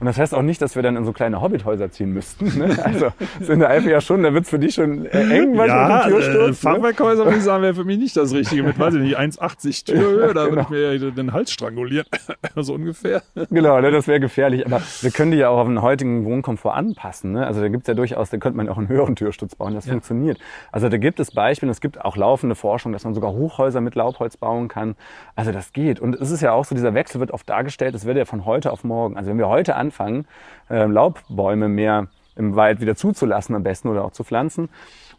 [0.00, 2.46] Und das heißt auch nicht, dass wir dann in so kleine Hobbithäuser ziehen müssten.
[2.58, 2.76] Ne?
[2.84, 5.68] Also ist in der Eifel ja schon, da wird's für dich schon äh, eng, weil
[5.68, 6.64] Ja, mit dem äh, Türsturz.
[6.64, 6.70] ne?
[6.72, 8.62] Fachwerkhäuser, würde ich sagen, wäre für mich nicht das Richtige.
[8.62, 10.50] Mit, weiß ich nicht, 1,80 Türhöhe, da Genau.
[10.50, 12.06] würde ich mir ja den Hals strangulieren.
[12.56, 13.22] so ungefähr.
[13.50, 14.64] Genau, ne, das wäre gefährlich.
[14.66, 17.32] Aber wir können die ja auch auf den heutigen Wohnkomfort anpassen.
[17.32, 17.46] Ne?
[17.46, 20.38] Also da gibt's ja durchaus, da könnte man auch einen höheren Türsturz bauen, das funktioniert.
[20.72, 23.94] Also da gibt es Beispiele, es gibt auch laufende Forschung, dass man sogar Hochhäuser mit
[23.94, 24.96] Laubholz bauen kann.
[25.36, 26.00] Also das geht.
[26.00, 28.44] Und es ist ja auch so, dieser Wechsel wird oft dargestellt, es wird ja von
[28.44, 29.16] heute auf morgen.
[29.16, 30.26] Also wenn wir heute anfangen,
[30.68, 34.68] äh, Laubbäume mehr im Wald wieder zuzulassen am besten oder auch zu pflanzen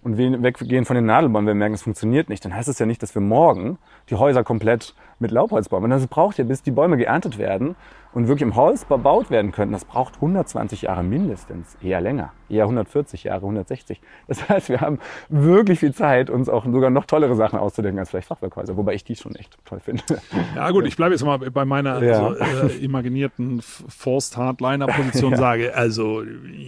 [0.02, 2.86] und we- weggehen von den Nadelbäumen, wir merken, es funktioniert nicht, dann heißt es ja
[2.86, 3.78] nicht, dass wir morgen
[4.10, 5.84] die Häuser komplett mit Laubholz bauen.
[5.84, 7.75] Und das braucht ja, bis die Bäume geerntet werden
[8.13, 12.63] und wirklich im Holz bebaut werden können, das braucht 120 Jahre mindestens, eher länger, eher
[12.65, 14.01] 140 Jahre, 160.
[14.27, 18.10] Das heißt, wir haben wirklich viel Zeit, uns auch sogar noch tollere Sachen auszudenken als
[18.10, 20.03] vielleicht Fachwerkhäuser, wobei ich die schon echt toll finde.
[20.55, 22.27] Ja gut, ich bleibe jetzt mal bei meiner Ja.
[22.27, 26.23] also, äh, imaginierten F- Forst-Hardliner-Position, sage, also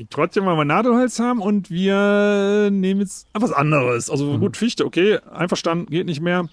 [0.09, 4.09] trotzdem wollen wir Nadelholz haben und wir nehmen jetzt was anderes.
[4.09, 4.39] Also Mhm.
[4.39, 6.45] gut, Fichte, okay, einverstanden, geht nicht mehr.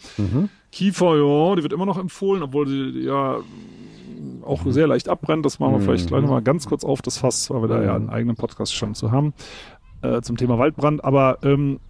[0.72, 3.38] Kiefer, ja, die wird immer noch empfohlen, obwohl die ja
[4.42, 4.72] auch Mhm.
[4.72, 5.44] sehr leicht abbrennt.
[5.46, 7.94] Das machen wir vielleicht gleich nochmal ganz kurz auf das Fass, weil wir da ja
[7.96, 9.32] einen eigenen Podcast schon zu haben
[10.02, 11.04] äh, zum Thema Waldbrand.
[11.04, 11.80] Aber ähm,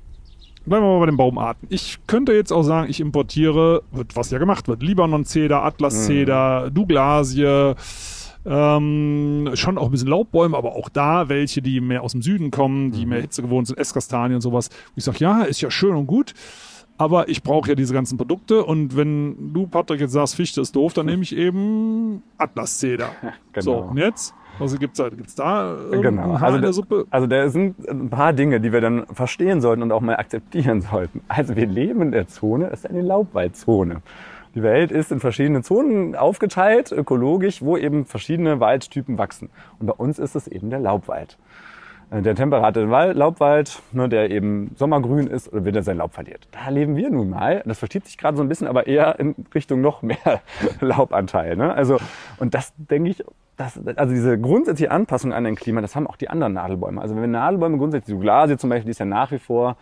[0.66, 1.66] Bleiben wir mal bei den Baumarten.
[1.70, 7.72] Ich könnte jetzt auch sagen, ich importiere, wird, was ja gemacht wird, Libanon-Zeder, Atlas-Zeder, Douglasie,
[8.44, 12.50] ähm, schon auch ein bisschen Laubbäume, aber auch da welche, die mehr aus dem Süden
[12.50, 14.68] kommen, die mehr Hitze gewohnt sind, Esskastanien und sowas.
[14.88, 16.34] Wo ich sage, ja, ist ja schön und gut,
[17.00, 20.76] aber ich brauche ja diese ganzen Produkte und wenn du, Patrick, jetzt sagst, Fichte ist
[20.76, 23.10] doof, dann nehme ich eben Atlas-Zeder.
[23.52, 23.64] Genau.
[23.64, 24.32] So, und jetzt?
[24.60, 25.08] Was gibt's da?
[25.08, 26.34] Gibt's da irgendein Genau.
[26.34, 27.06] Also, in der Suppe?
[27.10, 30.80] also da sind ein paar Dinge, die wir dann verstehen sollten und auch mal akzeptieren
[30.92, 31.22] sollten.
[31.26, 34.02] Also wir leben in der Zone, es ist eine Laubwaldzone.
[34.54, 39.48] Die Welt ist in verschiedene Zonen aufgeteilt, ökologisch, wo eben verschiedene Waldtypen wachsen.
[39.78, 41.38] Und bei uns ist es eben der Laubwald.
[42.10, 46.48] Äh, Der temperate Wald, Laubwald, ne, der eben sommergrün ist oder wieder sein Laub verliert.
[46.52, 47.62] Da leben wir nun mal.
[47.66, 50.40] Das verschiebt sich gerade so ein bisschen, aber eher in Richtung noch mehr
[50.80, 51.56] Laubanteil.
[51.56, 51.72] Ne?
[51.72, 51.98] Also,
[52.38, 53.24] und das denke ich,
[53.56, 57.00] das, also diese grundsätzliche Anpassung an ein Klima, das haben auch die anderen Nadelbäume.
[57.00, 59.76] Also wenn wir Nadelbäume grundsätzlich, die Douglasie zum Beispiel, die ist ja nach wie vor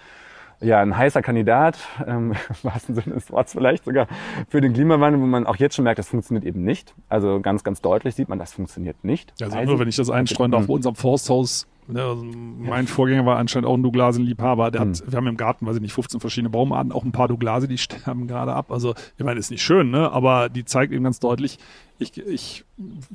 [0.61, 4.09] ja, ein heißer Kandidat, ähm, im wahrsten Sinne des Wortes vielleicht sogar
[4.49, 6.95] für den Klimawandel, wo man auch jetzt schon merkt, das funktioniert eben nicht.
[7.09, 9.33] Also ganz, ganz deutlich sieht man, das funktioniert nicht.
[9.41, 13.25] Also Weil nur wenn ich das einstreuen darf, bei unserem Forsthaus Ne, also mein Vorgänger
[13.25, 14.71] war anscheinend auch ein Douglasien-Liebhaber.
[14.71, 17.29] Der hat, wir haben im Garten, weiß ich nicht, 15 verschiedene Baumarten, auch ein paar
[17.29, 18.71] Douglasie, die sterben gerade ab.
[18.71, 20.13] Also, ich meine, ist nicht schön, ne?
[20.13, 21.59] aber die zeigt eben ganz deutlich,
[21.99, 22.65] ich, ich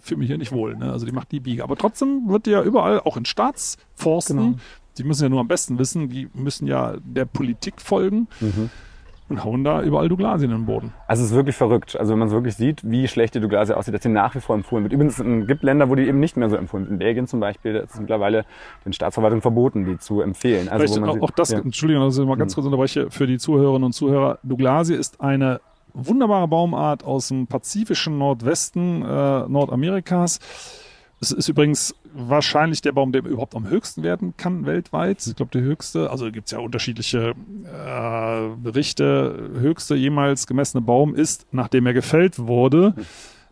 [0.02, 0.76] fühle mich hier nicht wohl.
[0.76, 0.92] Ne?
[0.92, 1.64] Also die macht die Biege.
[1.64, 4.58] Aber trotzdem wird die ja überall, auch in Staatsforsten, Genau.
[4.98, 8.28] die müssen ja nur am besten wissen, die müssen ja der Politik folgen
[9.30, 10.94] und hauen da überall Douglasien in den Boden.
[11.08, 11.98] Also es ist wirklich verrückt.
[11.98, 14.40] Also wenn man es wirklich sieht, wie schlecht die Douglasie aussieht, dass sie nach wie
[14.42, 14.94] vor empfohlen wird.
[14.94, 16.92] Übrigens es gibt Länder, wo die eben nicht mehr so empfohlen wird.
[16.94, 18.46] In Belgien zum Beispiel, ist es mittlerweile
[18.86, 20.70] den Staatsverwaltungen verboten, die zu empfehlen.
[20.70, 21.60] Also auch, sieht- auch das, ja.
[21.60, 24.40] Entschuldigung, dass ich mal ganz kurz unterbreche, für die Zuhörerinnen und Zuhörer.
[24.44, 25.62] Douglasie ist eine
[25.94, 30.40] wunderbare Baumart aus dem pazifischen Nordwesten äh, Nordamerikas.
[31.22, 35.26] Es ist übrigens wahrscheinlich der Baum, der überhaupt am höchsten werden kann weltweit.
[35.26, 37.34] Ich glaube, der höchste, also gibt es ja unterschiedliche
[37.65, 39.52] äh, Berichte.
[39.58, 42.95] Höchste jemals gemessene Baum ist, nachdem er gefällt wurde,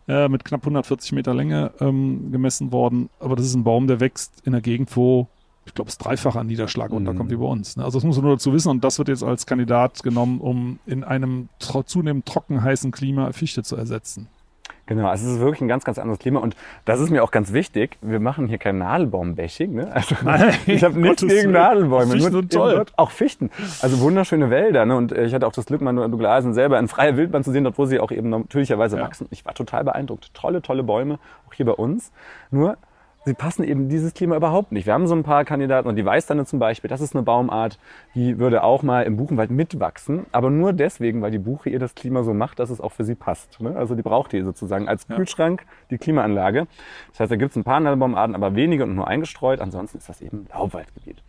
[0.07, 3.09] äh, mit knapp 140 Meter Länge ähm, gemessen worden.
[3.19, 5.27] Aber das ist ein Baum, der wächst in der Gegend, wo
[5.65, 7.77] ich glaube, es dreifache an Niederschlag unterkommt wie bei uns.
[7.77, 7.83] Ne?
[7.83, 10.79] Also das muss man nur dazu wissen und das wird jetzt als Kandidat genommen, um
[10.87, 14.27] in einem tro zunehmend trocken heißen Klima Fichte zu ersetzen.
[14.87, 17.31] Genau, also es ist wirklich ein ganz, ganz anderes Klima und das ist mir auch
[17.31, 17.97] ganz wichtig.
[18.01, 19.73] Wir machen hier kein Nadelbaum-Bashing.
[19.73, 19.91] Ne?
[19.93, 21.51] Also, Nein, ich habe nichts gegen.
[21.51, 22.11] Nadelbäume.
[22.13, 22.85] Fichten nur toll.
[22.97, 23.51] Auch Fichten.
[23.81, 24.85] Also wunderschöne Wälder.
[24.85, 24.95] Ne?
[24.95, 27.63] Und äh, ich hatte auch das Glück, mal Douglasien selber in freier Wildbahn zu sehen,
[27.63, 29.03] dort wo sie auch eben natürlicherweise Ja.
[29.03, 29.27] wachsen.
[29.31, 30.33] Ich war total beeindruckt.
[30.33, 32.11] Tolle, tolle Bäume, auch hier bei uns.
[32.49, 32.77] Nur
[33.25, 34.85] sie passen eben dieses Klima überhaupt nicht.
[34.85, 37.77] Wir haben so ein paar Kandidaten und die Weißtanne zum Beispiel, das ist eine Baumart,
[38.15, 41.95] die würde auch mal im Buchenwald mitwachsen, aber nur deswegen, weil die Buche ihr das
[41.95, 43.61] Klima so macht, dass es auch für sie passt.
[43.61, 43.75] Ne?
[43.75, 46.67] Also die braucht die sozusagen als Kühlschrank, die Klimaanlage.
[47.11, 49.59] Das heißt, da gibt es ein paar Nadelbaumarten, aber wenige und nur eingestreut.
[49.61, 51.21] Ansonsten ist das eben Laubwaldgebiet.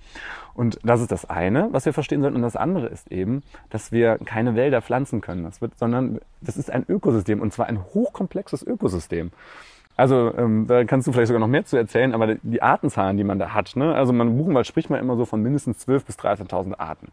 [0.54, 2.36] Und das ist das eine, was wir verstehen sollten.
[2.36, 6.56] Und das andere ist eben, dass wir keine Wälder pflanzen können, das wird, sondern das
[6.56, 9.30] ist ein Ökosystem und zwar ein hochkomplexes Ökosystem.
[9.96, 13.24] Also ähm, da kannst du vielleicht sogar noch mehr zu erzählen, aber die Artenzahlen, die
[13.24, 13.94] man da hat, ne?
[13.94, 17.08] also man, im Buchenwald spricht man immer so von mindestens 12.000 bis 13.000 Arten.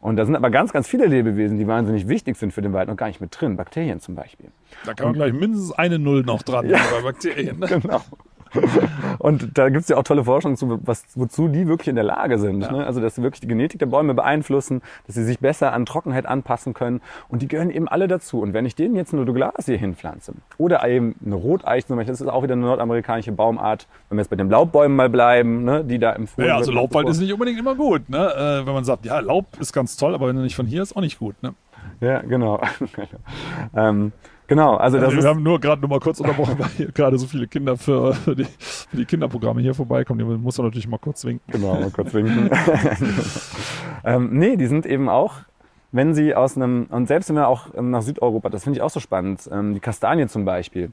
[0.00, 2.88] Und da sind aber ganz, ganz viele Lebewesen, die wahnsinnig wichtig sind für den Wald
[2.88, 3.56] noch gar nicht mit drin.
[3.56, 4.50] Bakterien zum Beispiel.
[4.84, 6.78] Da kann man gleich mindestens eine Null noch dran Ja.
[6.94, 7.58] bei Bakterien.
[7.58, 7.66] Ne?
[7.82, 8.00] Genau.
[9.18, 12.38] Und da gibt's ja auch tolle Forschung zu, was, wozu die wirklich in der Lage
[12.38, 12.58] sind.
[12.58, 12.86] Ne?
[12.86, 16.26] Also, dass sie wirklich die Genetik der Bäume beeinflussen, dass sie sich besser an Trockenheit
[16.26, 17.00] anpassen können.
[17.28, 18.40] Und die gehören eben alle dazu.
[18.40, 22.20] Und wenn ich denen jetzt eine Douglasie hinpflanze oder eben eine Roteiche, zum Beispiel, das
[22.20, 25.84] ist auch wieder eine nordamerikanische Baumart, wenn wir jetzt bei den Laubbäumen mal bleiben, ne?
[25.84, 26.72] die da empfohlen Ja, also.
[26.72, 28.18] Laubwald ist nicht unbedingt immer gut, ne?
[28.18, 30.82] Äh, wenn man sagt, ja, Laub ist ganz toll, aber wenn er nicht von hier
[30.82, 31.34] ist, auch nicht gut.
[31.42, 31.54] Ne?
[32.00, 32.60] Ja, genau.
[33.76, 34.12] ähm,
[34.48, 35.24] genau, also das Also ist...
[35.24, 38.14] wir haben nur gerade noch mal kurz unterbrochen, weil hier gerade so viele Kinder für,
[38.14, 40.18] für, die, für die Kinderprogramme hier vorbeikommen.
[40.18, 41.52] Die muss man natürlich mal kurz winken.
[41.52, 42.50] Genau, mal kurz winken.
[44.04, 45.34] ähm, nee, die sind eben auch,
[45.92, 48.82] wenn sie aus einem, und selbst wenn wir auch ähm, nach Südeuropa, das finde ich
[48.82, 50.90] auch so spannend, ähm, die Kastanie zum Beispiel.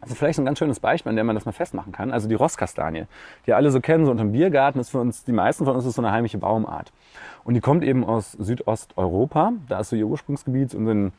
[0.00, 2.12] Also vielleicht so ein ganz schönes Beispiel, an dem man das mal festmachen kann.
[2.12, 3.06] Also die Rosskastanie,
[3.46, 5.94] die alle so kennen, so unterm Biergarten, ist für uns, die meisten von uns ist
[5.94, 6.92] so eine heimliche Baumart.
[7.44, 11.12] Und die kommt eben aus Südosteuropa, da ist so ihr Ursprungsgebiet und in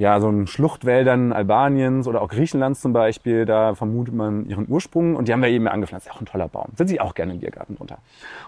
[0.00, 5.14] ja, so in Schluchtwäldern Albaniens oder auch Griechenlands zum Beispiel, da vermutet man ihren Ursprung
[5.14, 6.06] und die haben wir eben angepflanzt.
[6.06, 6.68] Ist Auch ein toller Baum.
[6.74, 7.98] Setze ich auch gerne im Biergarten drunter.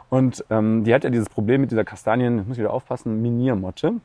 [0.09, 3.97] Und ähm, die hat ja dieses Problem mit dieser Kastanien, ich muss wieder aufpassen, Miniermotte,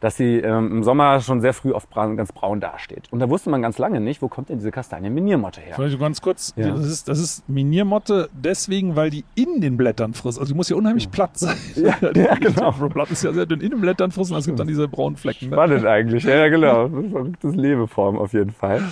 [0.00, 3.04] dass sie ähm, im Sommer schon sehr früh oft braun, ganz braun dasteht.
[3.10, 5.74] Und da wusste man ganz lange nicht, wo kommt denn diese Kastanien-Miniermotte her.
[5.76, 6.70] Vielleicht ganz kurz, Ja.
[6.70, 10.38] das, ist, das ist Miniermotte deswegen, weil die in den Blättern frisst.
[10.38, 11.56] Also die muss ja unheimlich platt sein.
[11.76, 12.72] Ja, ja, genau.
[12.78, 15.16] Das Blatt ist ja sehr dünn in den Blättern frissen, es gibt dann diese braunen
[15.16, 15.50] Flecken.
[15.50, 15.56] Ne?
[15.56, 16.88] Spannend eigentlich, ja, ja genau.
[16.88, 18.82] Das ist eine verrückte Lebeform auf jeden Fall.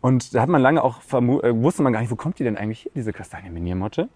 [0.00, 2.56] Und da hat man lange auch äh, wusste man gar nicht, wo kommt die denn
[2.56, 4.08] eigentlich her, diese Kastanienminiermotte.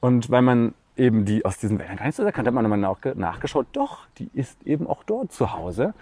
[0.00, 2.78] Und weil man eben die aus diesen Wäldern gar nicht so erkannt hat, man nochmal
[2.78, 5.94] nach, nachgeschaut, doch, die ist eben auch dort zu Hause.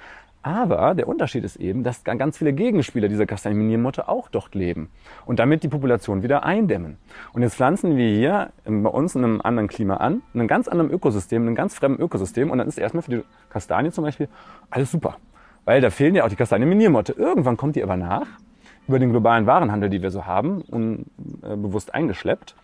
[0.43, 4.89] Aber der Unterschied ist eben, dass ga- ganz viele Gegenspieler dieser Kastanienminiermotte auch dort leben
[5.27, 6.97] und damit die Population wieder eindämmen.
[7.33, 10.49] Und jetzt pflanzen wir hier ähm, bei uns in einem anderen Klima an, in einem
[10.49, 13.91] ganz anderen Ökosystem, in einem ganz fremden Ökosystem und dann ist erstmal für die Kastanie
[13.91, 14.29] zum Beispiel
[14.71, 15.17] alles super.
[15.65, 17.13] Weil da fehlen ja auch die Kastanienminiermotte.
[17.13, 18.27] Irgendwann kommt die aber nach,
[18.87, 22.55] über den globalen Warenhandel, die wir so haben, unbewusst eingeschleppt.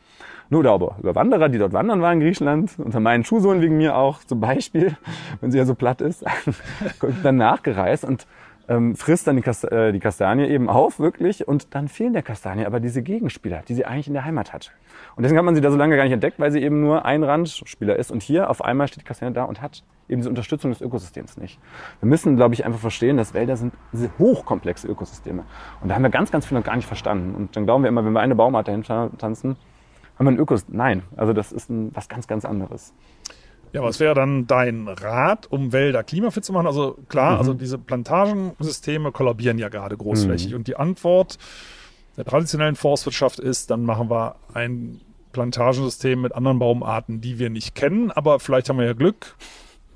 [0.50, 3.76] Nur da aber über Wanderer, die dort wandern waren in Griechenland, unter meinen Schuhsohlen wegen
[3.76, 4.96] mir auch zum Beispiel,
[5.40, 6.24] wenn sie ja so platt ist,
[7.22, 8.26] dann nachgereist und
[8.68, 12.22] ähm, frisst dann die, Kast äh, die Kastanie eben auf, wirklich, und dann fehlen der
[12.22, 14.72] Kastanie aber diese Gegenspieler, die sie eigentlich in der Heimat hat.
[15.16, 17.04] Und deswegen hat man sie da so lange gar nicht entdeckt, weil sie eben nur
[17.04, 18.10] ein Randspieler ist.
[18.10, 21.36] Und hier auf einmal steht die Kastanie da und hat eben diese Unterstützung des Ökosystems
[21.36, 21.58] nicht.
[22.00, 23.74] Wir müssen, glaube ich, einfach verstehen, dass Wälder sind
[24.18, 25.44] hochkomplexe Ökosysteme.
[25.80, 27.34] Und da haben wir ganz, ganz viel noch gar nicht verstanden.
[27.34, 29.56] Und dann glauben wir immer, wenn wir eine Baumart dahin tanzen,
[30.18, 30.76] haben wir ein Ökosystem.
[30.76, 32.92] Nein, also das ist ein, was ganz, ganz anderes.
[33.72, 36.66] Ja, was wäre dann dein Rat, um Wälder klimafit zu machen?
[36.68, 37.38] Also klar, Mhm.
[37.38, 40.54] also diese Plantagensysteme kollabieren ja gerade großflächig.
[40.54, 41.38] Und die Antwort
[42.16, 45.00] der traditionellen Forstwirtschaft ist, dann machen wir ein
[45.32, 49.34] Plantagensystem mit anderen Baumarten, die wir nicht kennen, aber vielleicht haben wir ja Glück.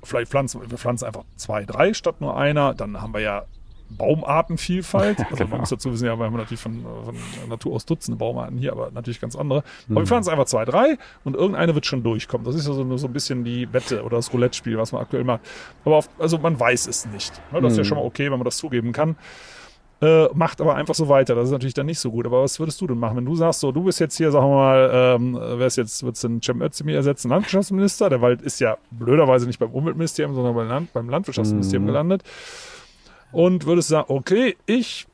[0.03, 2.73] Vielleicht pflanzen wir pflanzen einfach zwei, drei statt nur einer.
[2.73, 3.45] Dann haben wir ja
[3.89, 5.19] Baumartenvielfalt.
[5.29, 5.49] Also Genau.
[5.51, 7.15] man muss dazu wissen, ja, wir haben natürlich von, von
[7.49, 9.63] Natur aus Dutzende Baumarten hier, aber natürlich ganz andere.
[9.87, 9.95] Mhm.
[9.95, 12.45] Aber wir pflanzen einfach zwei, drei und irgendeine wird schon durchkommen.
[12.45, 15.23] Das ist ja so, so ein bisschen die Wette oder das Roulette-Spiel, was man aktuell
[15.23, 15.41] macht.
[15.85, 17.33] Aber auf, also man weiß es nicht.
[17.51, 17.61] Ne?
[17.61, 17.87] Das ist ja Mhm.
[17.87, 19.15] schon mal okay, wenn man das zugeben kann.
[20.01, 21.35] Äh, macht aber einfach so weiter.
[21.35, 22.25] Das ist natürlich dann nicht so gut.
[22.25, 24.45] Aber was würdest du denn machen, wenn du sagst, so, du bist jetzt hier, sagen
[24.47, 28.09] wir mal, ähm, wer ist jetzt, wird es den Cem Özdemir ersetzen, Landwirtschaftsminister?
[28.09, 31.87] Der Wald ist ja blöderweise nicht beim Umweltministerium, sondern beim, Land, beim Landwirtschaftsministerium Mhm.
[31.87, 32.23] gelandet.
[33.31, 35.07] Und würdest sagen, okay, ich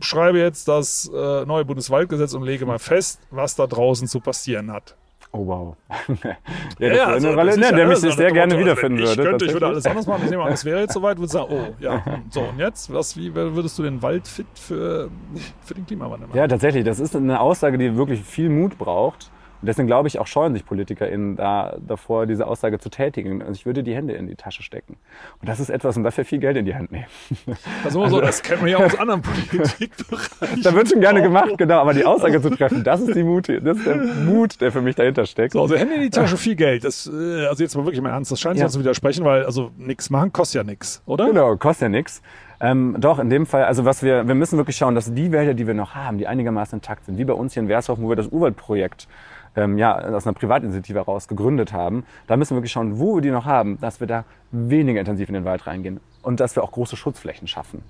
[0.00, 4.72] schreibe jetzt das äh, neue Bundeswaldgesetz und lege mal fest, was da draußen zu passieren
[4.72, 4.96] hat.
[5.34, 5.76] Oh wow.
[6.22, 6.36] ja,
[6.78, 8.54] das wäre also, eine Rolle, das ne, ja der mich alles nach sehr dem gerne
[8.54, 9.22] Motto, wiederfinden ich würde.
[9.22, 10.24] könnte, ich würde alles anders machen.
[10.24, 12.92] Ich nehme an, es wäre jetzt soweit, würde sagen, oh, ja, hm, so, und jetzt,
[12.92, 15.08] was, wie würdest du den Wald fit für,
[15.64, 16.36] für den Klimawandel machen?
[16.36, 16.84] Ja, tatsächlich.
[16.84, 19.30] Das ist eine Aussage, die wirklich viel Mut braucht.
[19.62, 23.40] Und deswegen glaube ich, auch scheuen sich PolitikerInnen da davor, diese Aussage zu tätigen.
[23.42, 24.96] Also ich würde die Hände in die Tasche stecken.
[25.40, 27.06] Und das ist etwas, und dafür viel Geld in die Hand nehmen.
[27.46, 27.58] Das,
[27.92, 29.22] ist immer so, das kennen wir ja aus anderen
[29.86, 30.62] Politikbereichen.
[30.64, 31.78] Da wird schon gerne gemacht, genau.
[31.80, 34.82] Aber die Aussage zu treffen, das ist die Mut, das ist der Mut, der für
[34.82, 35.52] mich dahinter steckt.
[35.52, 36.82] So, also Hände in die Tasche, viel Geld.
[36.82, 38.68] Das, äh, also jetzt mal wirklich mal ernst, das scheint sich Ja.
[38.68, 41.26] zu widersprechen, weil also nichts machen kostet ja nichts, oder?
[41.28, 42.20] Genau, kostet ja nichts.
[42.60, 45.54] Ähm, doch, in dem Fall, also was wir, wir müssen wirklich schauen, dass die Wälder,
[45.54, 48.08] die wir noch haben, die einigermaßen intakt sind, wie bei uns hier in Wershofen, wo
[48.08, 49.08] wir das Urwaldprojekt
[49.56, 53.22] ähm, ja, aus einer Privatinitiative heraus gegründet haben, da müssen wir wirklich schauen, wo wir
[53.22, 56.62] die noch haben, dass wir da weniger intensiv in den Wald reingehen und dass wir
[56.62, 57.82] auch große Schutzflächen schaffen.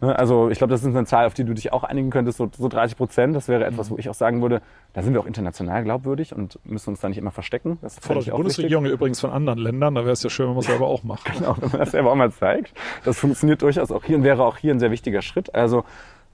[0.00, 2.38] Ne, Also ich glaube, das ist eine Zahl, auf die du dich auch einigen könntest,
[2.38, 3.36] so, so 30 Prozent.
[3.36, 6.58] Das wäre etwas, wo ich auch sagen würde, da sind wir auch international glaubwürdig und
[6.64, 7.78] müssen uns da nicht immer verstecken.
[7.82, 8.34] Das Fordert die wichtig.
[8.34, 10.86] Bundesregierung ja übrigens von anderen Ländern, da wäre es ja schön, wenn man es selber
[10.86, 11.24] auch macht.
[11.34, 12.72] Genau, wenn man das selber auch mal zeigt.
[13.04, 15.54] Das funktioniert durchaus auch hier und wäre auch hier ein sehr wichtiger Schritt.
[15.54, 15.84] Also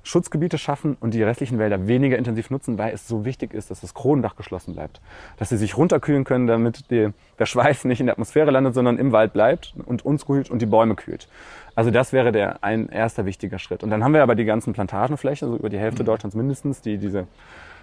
[0.02, 3.82] Schutzgebiete schaffen und die restlichen Wälder weniger intensiv nutzen, weil es so wichtig ist, dass
[3.82, 5.00] das Kronendach geschlossen bleibt.
[5.36, 8.98] Dass sie sich runterkühlen können, damit die, der Schweiß nicht in der Atmosphäre landet, sondern
[8.98, 11.28] im Wald bleibt und uns kühlt und die Bäume kühlt.
[11.74, 13.82] Also das wäre der ein erster wichtiger Schritt.
[13.82, 16.96] Und dann haben wir aber die ganzen Plantagenflächen, so über die Hälfte Deutschlands mindestens, die
[16.96, 17.26] diese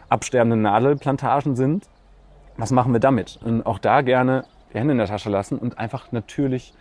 [0.10, 1.88] absterbenden Nadelplantagen sind.
[2.58, 3.40] Was machen wir damit?
[3.44, 6.74] Und auch da gerne die Hände in der Tasche lassen und einfach natürlich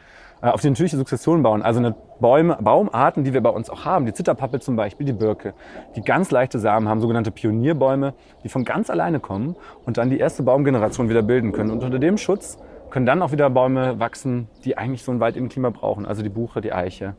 [0.54, 1.62] auf die natürliche Sukzession bauen.
[1.62, 5.12] Also eine Bäume, Baumarten, die wir bei uns auch haben, die Zitterpappel zum Beispiel, die
[5.12, 5.54] Birke,
[5.94, 10.18] die ganz leichte Samen haben, sogenannte Pionierbäume, die von ganz alleine kommen und dann die
[10.18, 11.70] erste Baumgeneration wieder bilden können.
[11.70, 12.58] Und unter dem Schutz
[12.90, 16.22] können dann auch wieder Bäume wachsen, die eigentlich so ein Wald im Klima brauchen, also
[16.22, 17.14] die Buche, die Eiche.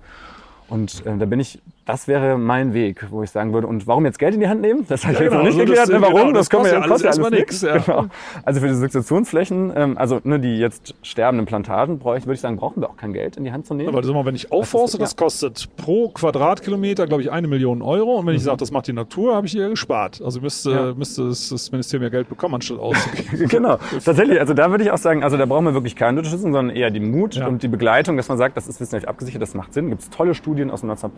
[0.70, 3.66] Und äh, da bin ich, das wäre mein Weg, wo ich sagen würde.
[3.68, 4.86] Und warum jetzt Geld in die Hand nehmen?
[4.88, 5.90] Das habe ich Ja, jetzt genau, noch nicht also erklärt.
[5.90, 6.28] das- ne, warum?
[6.28, 7.62] genau, das wir kostet ja alles erstmal nix.
[7.62, 7.78] nix, ja.
[7.78, 8.06] Genau.
[8.44, 12.58] Also für die Sukzessionsflächen, ähm, also ne, die jetzt sterbenden Plantagen, bräuchte, würde ich sagen,
[12.58, 13.90] brauchen wir auch kein Geld in die Hand zu nehmen.
[13.96, 17.82] Aber mal, wenn ich aufforste, Das das, ist- kostet pro Quadratkilometer, glaube ich, eine Million
[17.82, 18.16] Euro.
[18.18, 18.38] Und wenn Mhm.
[18.38, 20.22] ich sage, das macht die Natur, habe ich hier gespart.
[20.24, 20.94] Also müsste, Ja.
[20.94, 23.48] müsste das, das Ministerium ja Geld bekommen, anstatt auszugeben.
[23.50, 24.40] genau, tatsächlich.
[24.40, 26.90] Also da würde ich auch sagen, also da brauchen wir wirklich keine Unterstützung, sondern eher
[26.92, 27.48] die Mut Ja.
[27.48, 29.90] und die Begleitung, dass man sagt, das ist wissenschaftlich abgesichert, das macht Sinn.
[29.90, 31.12] Gibt es tolle Studien aus dem Nation-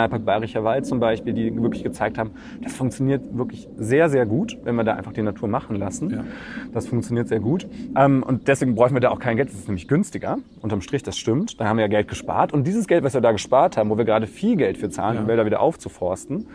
[0.00, 2.30] Nationalpark Bayerischer Wald zum Beispiel, die wirklich gezeigt haben,
[2.62, 6.10] das funktioniert wirklich sehr, sehr gut, wenn wir da einfach die Natur machen lassen.
[6.10, 6.24] Ja.
[6.72, 7.66] Das funktioniert sehr gut.
[7.96, 9.48] Ähm, und deswegen bräuchten wir da auch kein Geld.
[9.50, 10.38] Das ist nämlich günstiger.
[10.62, 11.60] Unterm Strich, das stimmt.
[11.60, 12.52] Da haben wir ja Geld gespart.
[12.52, 15.16] Und dieses Geld, was wir da gespart haben, wo wir gerade viel Geld für zahlen,
[15.16, 15.22] Ja.
[15.22, 16.46] um Wälder wieder aufzuforsten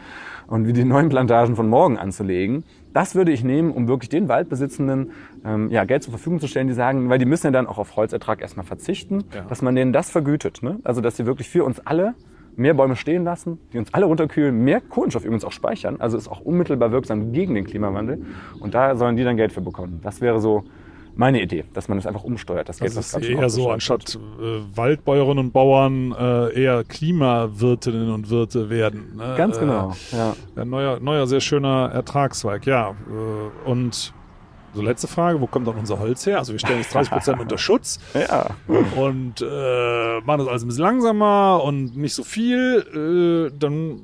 [0.47, 4.29] und wie die neuen Plantagen von morgen anzulegen, das würde ich nehmen, um wirklich den
[4.29, 5.11] Waldbesitzenden
[5.45, 7.77] ähm, ja, Geld zur Verfügung zu stellen, die sagen, weil die müssen ja dann auch
[7.77, 9.41] auf Holzertrag erstmal verzichten, Ja.
[9.49, 10.63] dass man denen das vergütet.
[10.63, 10.79] Ne?
[10.85, 12.13] Also dass sie wirklich für uns alle
[12.55, 16.27] mehr Bäume stehen lassen, die uns alle runterkühlen, mehr Kohlenstoff übrigens auch speichern, also ist
[16.27, 18.21] auch unmittelbar wirksam gegen den Klimawandel.
[18.59, 19.99] Und da sollen die dann Geld für bekommen.
[20.03, 20.63] Das wäre so
[21.15, 22.67] meine Idee, dass man das einfach umsteuert.
[22.69, 28.11] Das, Geld, Das was ist eher so, anstatt äh, Waldbäuerinnen und Bauern äh, eher Klimawirtinnen
[28.11, 29.15] und Wirte werden.
[29.15, 29.35] Ne?
[29.37, 29.93] Ganz genau.
[30.11, 30.35] Ja.
[30.55, 32.91] Äh, ein neuer, neuer, sehr schöner Ertragszweig, ja.
[32.91, 34.13] Äh, und
[34.75, 36.39] so letzte Frage, wo kommt dann unser Holz her?
[36.39, 38.47] Also wir stellen jetzt 30 Prozent unter Schutz ja.
[38.95, 43.49] und äh, machen das alles ein bisschen langsamer und nicht so viel.
[43.51, 44.01] Äh, dann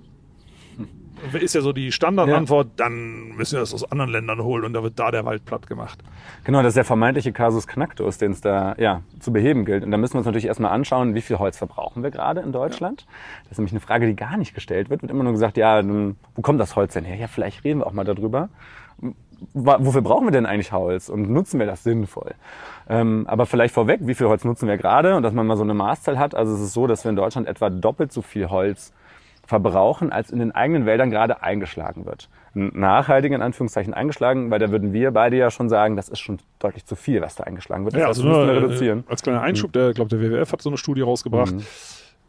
[1.39, 4.83] ist ja so die Standardantwort, dann müssen wir das aus anderen Ländern holen und da
[4.83, 5.99] wird da der Wald platt gemacht.
[6.43, 9.83] Genau, das ist der vermeintliche Kasus Knacktus, den es da ja, zu beheben gilt.
[9.83, 12.51] Und da müssen wir uns natürlich erstmal anschauen, wie viel Holz verbrauchen wir gerade in
[12.51, 13.05] Deutschland.
[13.43, 15.01] Das ist nämlich eine Frage, die gar nicht gestellt wird.
[15.01, 17.15] Wird immer nur gesagt, ja, wo kommt das Holz denn her?
[17.15, 18.49] Ja, vielleicht reden wir auch mal darüber.
[19.53, 22.31] Wofür brauchen wir denn eigentlich Holz und nutzen wir das sinnvoll?
[22.89, 25.63] Ähm, aber vielleicht vorweg, wie viel Holz nutzen wir gerade und dass man mal so
[25.63, 26.35] eine Maßzahl hat.
[26.35, 28.93] Also es ist so, dass wir in Deutschland etwa doppelt so viel Holz
[29.45, 32.29] verbrauchen, als in den eigenen Wäldern gerade eingeschlagen wird.
[32.53, 36.37] Nachhaltig in Anführungszeichen eingeschlagen, weil da würden wir beide ja schon sagen, das ist schon
[36.59, 37.95] deutlich zu viel, was da eingeschlagen wird.
[37.95, 39.03] Das Ja, also müssen nur wir äh, reduzieren.
[39.07, 41.53] als kleiner Einschub, der, glaube der WWF hat so eine Studie rausgebracht.
[41.53, 41.63] Mhm.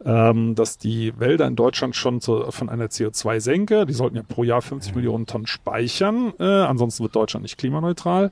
[0.05, 4.43] Ähm, dass die Wälder in Deutschland schon zu, von einer CO2-Senke, die sollten ja pro
[4.43, 8.31] Jahr 50 Millionen Tonnen speichern, äh, ansonsten wird Deutschland nicht klimaneutral,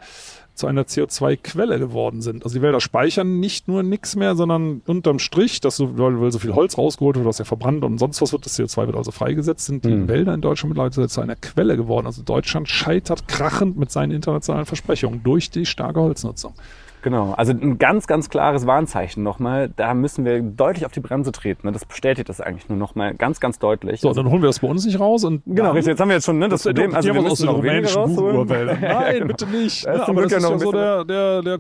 [0.53, 2.43] zu einer CO2-Quelle geworden sind.
[2.43, 6.39] Also die Wälder speichern nicht nur nichts mehr, sondern unterm Strich, dass so, weil, so
[6.39, 9.11] viel Holz rausgeholt wird, was ja verbrannt und sonst was wird, das CO2 wird also
[9.11, 10.07] freigesetzt, sind die Mhm.
[10.07, 12.05] Wälder in Deutschland mittlerweile zu einer Quelle geworden.
[12.05, 16.53] Also Deutschland scheitert krachend mit seinen internationalen Versprechungen durch die starke Holznutzung.
[17.01, 19.69] Genau, also ein ganz, ganz klares Warnzeichen nochmal.
[19.75, 21.65] Da müssen wir deutlich auf die Bremse treten.
[21.67, 21.71] ne?
[21.73, 24.01] Das bestätigt das eigentlich nur nochmal ganz, ganz deutlich.
[24.01, 25.91] So, Also- dann holen wir das bei uns nicht raus und genau, dann- richtig.
[25.91, 26.93] Jetzt haben wir jetzt schon ne, das, Das Problem.
[26.95, 28.47] Also wir müssen aus noch weniger rausholen.
[28.81, 29.27] Nein, genau.
[29.27, 29.83] bitte nicht.
[29.85, 31.59] Ja, aber das ist ja so der, der, der,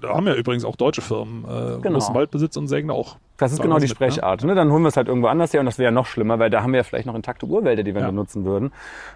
[0.00, 1.98] da haben ja übrigens auch deutsche Firmen äh, Genau.
[2.14, 3.16] Waldbesitz und sägen auch.
[3.38, 3.94] Das ist genau die mit, ne?
[4.10, 4.44] Sprechart.
[4.44, 4.54] Ne?
[4.54, 6.50] Dann holen wir es halt irgendwo anders her und das wäre ja noch schlimmer, weil
[6.50, 8.08] da haben wir ja vielleicht noch intakte Urwälder, die wir Ja.
[8.08, 8.72] benutzen würden.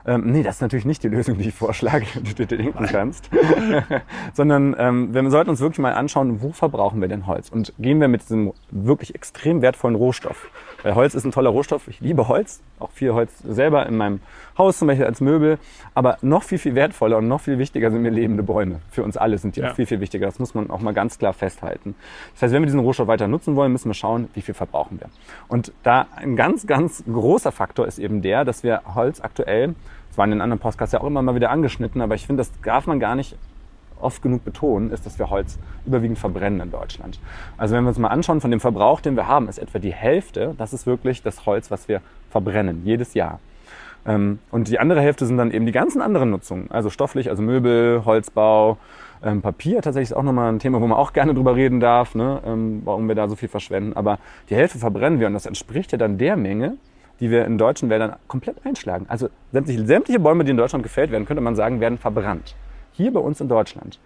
[0.07, 2.87] Ähm, nee, das ist natürlich nicht die Lösung, die ich vorschlage, die du dir denken
[2.87, 3.29] kannst.
[4.35, 7.49] Sondern ähm, wir sollten uns wirklich mal anschauen, wo verbrauchen wir denn Holz?
[7.51, 10.49] Und gehen wir mit diesem wirklich extrem wertvollen Rohstoff.
[10.83, 11.89] Weil Holz ist ein toller Rohstoff.
[11.89, 12.61] Ich liebe Holz.
[12.79, 14.21] Auch viel Holz selber in meinem
[14.59, 15.59] Haus zum Beispiel als Möbel.
[15.95, 18.81] Aber noch viel, viel wertvoller und noch viel wichtiger sind mir lebende Bäume.
[18.91, 19.71] Für uns alle sind die Ja.
[19.71, 20.27] auch viel, viel wichtiger.
[20.27, 21.95] Das muss man auch mal ganz klar festhalten.
[22.35, 25.01] Das heißt, wenn wir diesen Rohstoff weiter nutzen wollen, müssen wir schauen, wie viel verbrauchen
[25.01, 25.09] wir.
[25.49, 29.75] Und da ein ganz, ganz großer Faktor ist eben der, dass wir Holz aktuell,
[30.09, 32.41] das war in den anderen Podcasts ja auch immer mal wieder angeschnitten, aber ich finde,
[32.43, 33.37] das darf man gar nicht
[33.99, 37.19] oft genug betonen, ist, dass wir Holz überwiegend verbrennen in Deutschland.
[37.57, 39.93] Also wenn wir uns mal anschauen, von dem Verbrauch, den wir haben, ist etwa die
[39.93, 43.39] Hälfte, das ist wirklich das Holz, was wir verbrennen, jedes Jahr.
[44.05, 47.43] Ähm, und die andere Hälfte sind dann eben die ganzen anderen Nutzungen, also stofflich, also
[47.43, 48.79] Möbel, Holzbau,
[49.23, 52.15] ähm, Papier tatsächlich ist auch nochmal ein Thema, wo man auch gerne drüber reden darf,
[52.17, 53.93] ne, ähm, warum wir da so viel verschwenden.
[53.95, 54.19] Aber
[54.51, 56.77] die Hälfte verbrennen wir und das entspricht ja dann der Menge,
[57.21, 59.07] die wir in deutschen Wäldern komplett einschlagen.
[59.09, 62.57] Also sämtliche, sämtliche Bäume, die in Deutschland gefällt werden, könnte man sagen, werden verbrannt.
[62.91, 64.01] Hier bei uns in Deutschland.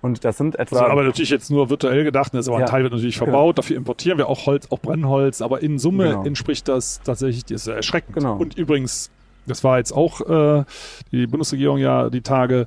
[0.00, 0.76] Und das sind etwa...
[0.80, 2.66] Also, aber natürlich jetzt nur virtuell gedacht, das aber ein Ja.
[2.66, 6.24] Teil wird natürlich verbaut, dafür importieren wir auch Holz, auch Brennholz, aber in Summe Genau.
[6.24, 8.16] entspricht das tatsächlich, das ist erschreckend.
[8.16, 8.36] Genau.
[8.36, 9.10] Und übrigens,
[9.46, 10.64] das war jetzt auch äh,
[11.10, 12.66] die Bundesregierung ja die Tage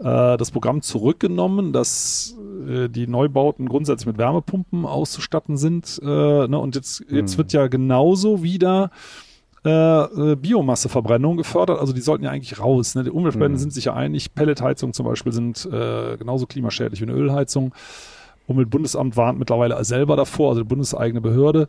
[0.00, 2.36] äh, das Programm zurückgenommen, dass
[2.68, 6.00] äh, die Neubauten grundsätzlich mit Wärmepumpen auszustatten sind.
[6.02, 6.58] Äh, ne?
[6.58, 7.38] Und jetzt, jetzt Hm.
[7.38, 8.90] wird ja genauso wieder
[9.64, 11.78] äh, äh, Biomasseverbrennung gefördert.
[11.78, 12.94] Also die sollten ja eigentlich raus.
[12.96, 13.04] Ne?
[13.04, 13.60] Die Umweltverbände Mhm.
[13.60, 14.34] sind sich ja einig.
[14.34, 17.72] Pelletheizungen zum Beispiel sind äh, genauso klimaschädlich wie eine Ölheizung.
[18.46, 21.66] Umweltbundesamt warnt mittlerweile selber davor, also die bundeseigene Behörde.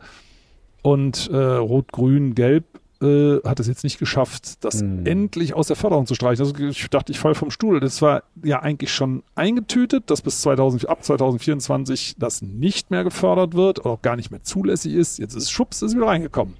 [0.82, 2.64] Und Rot, Grün, Gelb
[3.02, 5.04] äh, hat es jetzt nicht geschafft, das Mhm.
[5.06, 6.44] endlich aus der Förderung zu streichen.
[6.46, 7.78] Also ich dachte, ich falle vom Stuhl.
[7.80, 13.54] Das war ja eigentlich schon eingetütet, dass bis 2000, ab 2024 das nicht mehr gefördert
[13.54, 15.18] wird oder auch gar nicht mehr zulässig ist.
[15.18, 16.54] Jetzt ist Schubs, ist wieder reingekommen.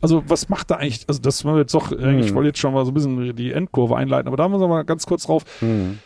[0.00, 2.34] Also was macht da eigentlich, also das war jetzt doch, äh, ich Mhm.
[2.36, 4.84] wollte jetzt schon mal so ein bisschen die Endkurve einleiten, aber da müssen wir mal
[4.84, 5.44] ganz kurz drauf.
[5.60, 5.98] Hm.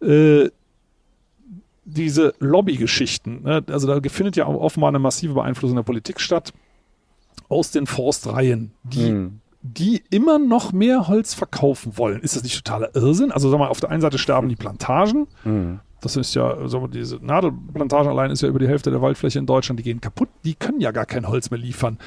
[0.00, 0.48] Äh,
[1.84, 3.64] diese Lobbygeschichten, ne?
[3.68, 6.52] also da findet ja auch offenbar eine massive Beeinflussung der Politik statt
[7.48, 9.40] aus den Forstreihen, die, Hm.
[9.62, 12.20] die immer noch mehr Holz verkaufen wollen.
[12.20, 13.32] Ist das nicht totaler Irrsinn?
[13.32, 15.80] Also sag mal, auf der einen Seite sterben die Plantagen, Hm.
[16.00, 19.46] das ist ja, wir, diese Nadelplantagen allein ist ja über die Hälfte der Waldfläche in
[19.46, 21.98] Deutschland, die gehen kaputt, die können ja gar kein Holz mehr liefern.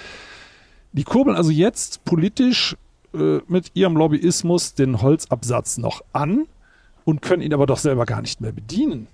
[0.94, 2.76] Die kurbeln also jetzt politisch
[3.14, 6.48] äh, mit ihrem Lobbyismus den Holzabsatz noch an
[7.06, 9.08] und können ihn aber doch selber gar nicht mehr bedienen.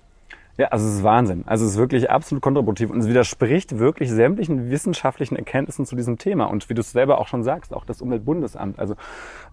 [0.58, 1.44] Ja, also es ist Wahnsinn.
[1.46, 6.18] Also es ist wirklich absolut kontraproduktiv und es widerspricht wirklich sämtlichen wissenschaftlichen Erkenntnissen zu diesem
[6.18, 6.46] Thema.
[6.46, 8.96] Und wie du es selber auch schon sagst, auch das Umweltbundesamt, also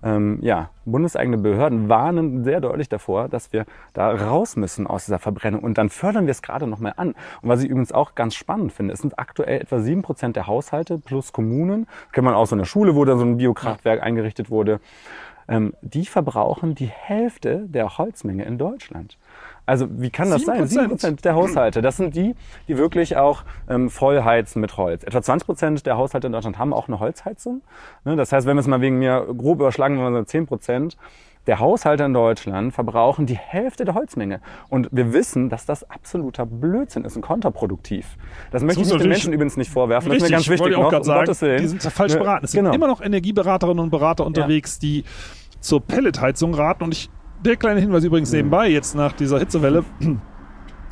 [0.01, 5.19] ähm, ja, bundeseigene Behörden warnen sehr deutlich davor, dass wir da raus müssen aus dieser
[5.19, 5.61] Verbrennung.
[5.61, 7.09] Und dann fördern wir es gerade nochmal an.
[7.43, 10.47] Und was ich übrigens auch ganz spannend finde, es sind aktuell etwa sieben Prozent der
[10.47, 13.37] Haushalte plus Kommunen, das kennt man auch so in der Schule, wo dann so ein
[13.37, 14.79] Biokraftwerk eingerichtet wurde,
[15.47, 19.19] ähm, die verbrauchen die Hälfte der Holzmenge in Deutschland.
[19.65, 20.63] Also wie kann das sein?
[20.63, 20.67] 7%?
[20.67, 21.81] 7 Prozent der Haushalte.
[21.81, 22.35] Das sind die,
[22.67, 25.03] die wirklich auch ähm, voll heizen mit Holz.
[25.03, 27.61] Etwa 20 Prozent der Haushalte in Deutschland haben auch eine Holzheizung.
[28.03, 28.15] Ne?
[28.15, 30.97] Das heißt, wenn wir es mal wegen mir grob überschlagen, wenn wir sagen 10 Prozent
[31.47, 34.39] der Haushalte in Deutschland verbrauchen die Hälfte der Holzmenge.
[34.69, 38.17] Und wir wissen, dass das absoluter Blödsinn ist und kontraproduktiv.
[38.49, 40.09] Das möchte ich den Menschen übrigens nicht vorwerfen.
[40.09, 41.61] Das ist mir ganz wichtig ich auch noch, um sagen, Gottes Willen.
[41.61, 42.19] die sind ja falsch Ne?
[42.19, 42.45] beraten.
[42.45, 42.73] Es sind Genau.
[42.75, 45.03] immer noch Energieberaterinnen und Berater unterwegs, die
[45.59, 46.83] zur Pelletheizung raten.
[46.83, 47.09] Und ich,
[47.43, 49.83] der kleine Hinweis übrigens nebenbei, jetzt nach dieser Hitzewelle,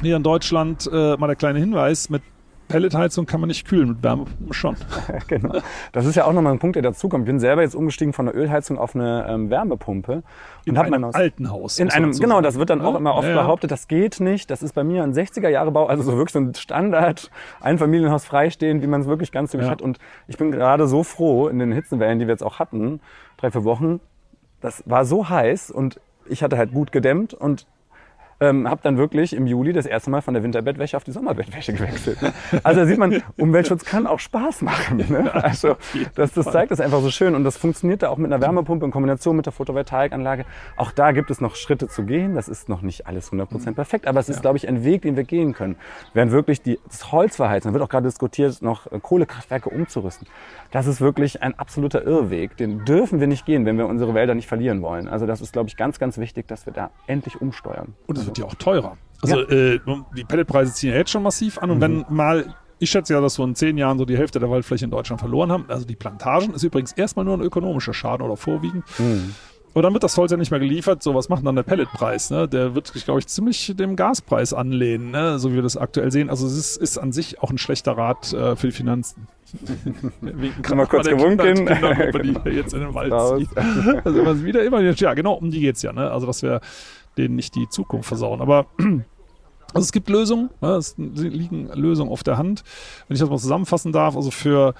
[0.01, 2.21] hier in Deutschland äh, mal der kleine Hinweis, mit
[2.67, 4.75] Pelletheizung kann man nicht kühlen, mit Wärmepumpe schon.
[5.27, 5.60] genau.
[5.91, 7.23] Das ist ja auch nochmal ein Punkt, der dazukommt.
[7.23, 10.23] Ich bin selber jetzt umgestiegen von einer Ölheizung auf eine ähm, Wärmepumpe.
[10.65, 11.77] In hab einem mein Haus- alten Haus.
[11.77, 13.41] In einem, genau, das wird dann auch immer oft ja, ja.
[13.41, 14.49] behauptet, das geht nicht.
[14.49, 17.29] Das ist bei mir ein 60er-Jahre-Bau, also so wirklich so ein Standard,
[17.62, 19.81] Einfamilienhaus freistehend, wie man es wirklich ganz typisch hat.
[19.81, 23.02] Und ich bin gerade so froh in den Hitzewellen, die wir jetzt auch hatten,
[23.37, 24.00] drei, vier Wochen,
[24.62, 27.65] das war so heiß und ich hatte halt gut gedämmt und
[28.44, 31.71] ähm, habe dann wirklich im Juli das erste Mal von der Winterbettwäsche auf die Sommerbettwäsche
[31.73, 32.21] gewechselt.
[32.21, 32.33] Ne?
[32.62, 34.98] Also da sieht man, Umweltschutz kann auch Spaß machen.
[34.98, 35.33] Ne?
[35.33, 35.77] Also
[36.15, 38.85] das, das zeigt das einfach so schön und das funktioniert da auch mit einer Wärmepumpe
[38.85, 40.46] in Kombination mit der Photovoltaikanlage.
[40.75, 42.35] Auch da gibt es noch Schritte zu gehen.
[42.35, 44.41] Das ist noch nicht alles 100% perfekt, aber es ist, ja.
[44.41, 45.77] glaube ich, ein Weg, den wir gehen können.
[46.13, 50.27] Während wirklich die, das Holzverheizen, da wird auch gerade diskutiert, noch Kohlekraftwerke umzurüsten.
[50.71, 52.58] Das ist wirklich ein absoluter Irrweg.
[52.58, 55.08] Den dürfen wir nicht gehen, wenn wir unsere Wälder nicht verlieren wollen.
[55.08, 57.94] Also das ist, glaube ich, ganz, ganz wichtig, dass wir da endlich umsteuern.
[58.08, 58.98] Und es wird ja auch teurer.
[59.21, 59.50] Also ja.
[59.50, 59.79] äh,
[60.17, 61.81] die Pelletpreise ziehen ja jetzt schon massiv an und mhm.
[61.81, 64.84] wenn mal ich schätze ja, dass wir in zehn Jahren so die Hälfte der Waldfläche
[64.84, 65.65] in Deutschland verloren haben.
[65.69, 68.84] Also die Plantagen ist übrigens erstmal nur ein ökonomischer Schaden oder vorwiegend.
[69.00, 69.36] Mhm.
[69.73, 71.02] Und dann wird das Holz ja nicht mehr geliefert.
[71.02, 72.29] So, was macht dann der Pelletpreis?
[72.29, 72.48] Ne?
[72.48, 75.40] Der wird, glaube ich, ziemlich dem Gaspreis anlehnen, ne?
[75.40, 76.29] so wie wir das aktuell sehen.
[76.29, 79.27] Also es ist, ist an sich auch ein schlechter Rat äh, für die Finanzen.
[80.62, 81.65] Kann man kurz gewunken.
[81.65, 83.50] die jetzt in den Wald zieht.
[84.06, 85.94] Also wieder immer, ja genau, um die geht es ja.
[85.94, 86.10] Ne?
[86.10, 86.62] Also dass wir
[87.18, 88.42] denen nicht die Zukunft versauen.
[88.42, 90.70] Aber also es gibt Lösungen, ne?
[90.72, 92.64] es liegen Lösungen auf der Hand.
[93.08, 94.74] Wenn ich das mal zusammenfassen darf, also für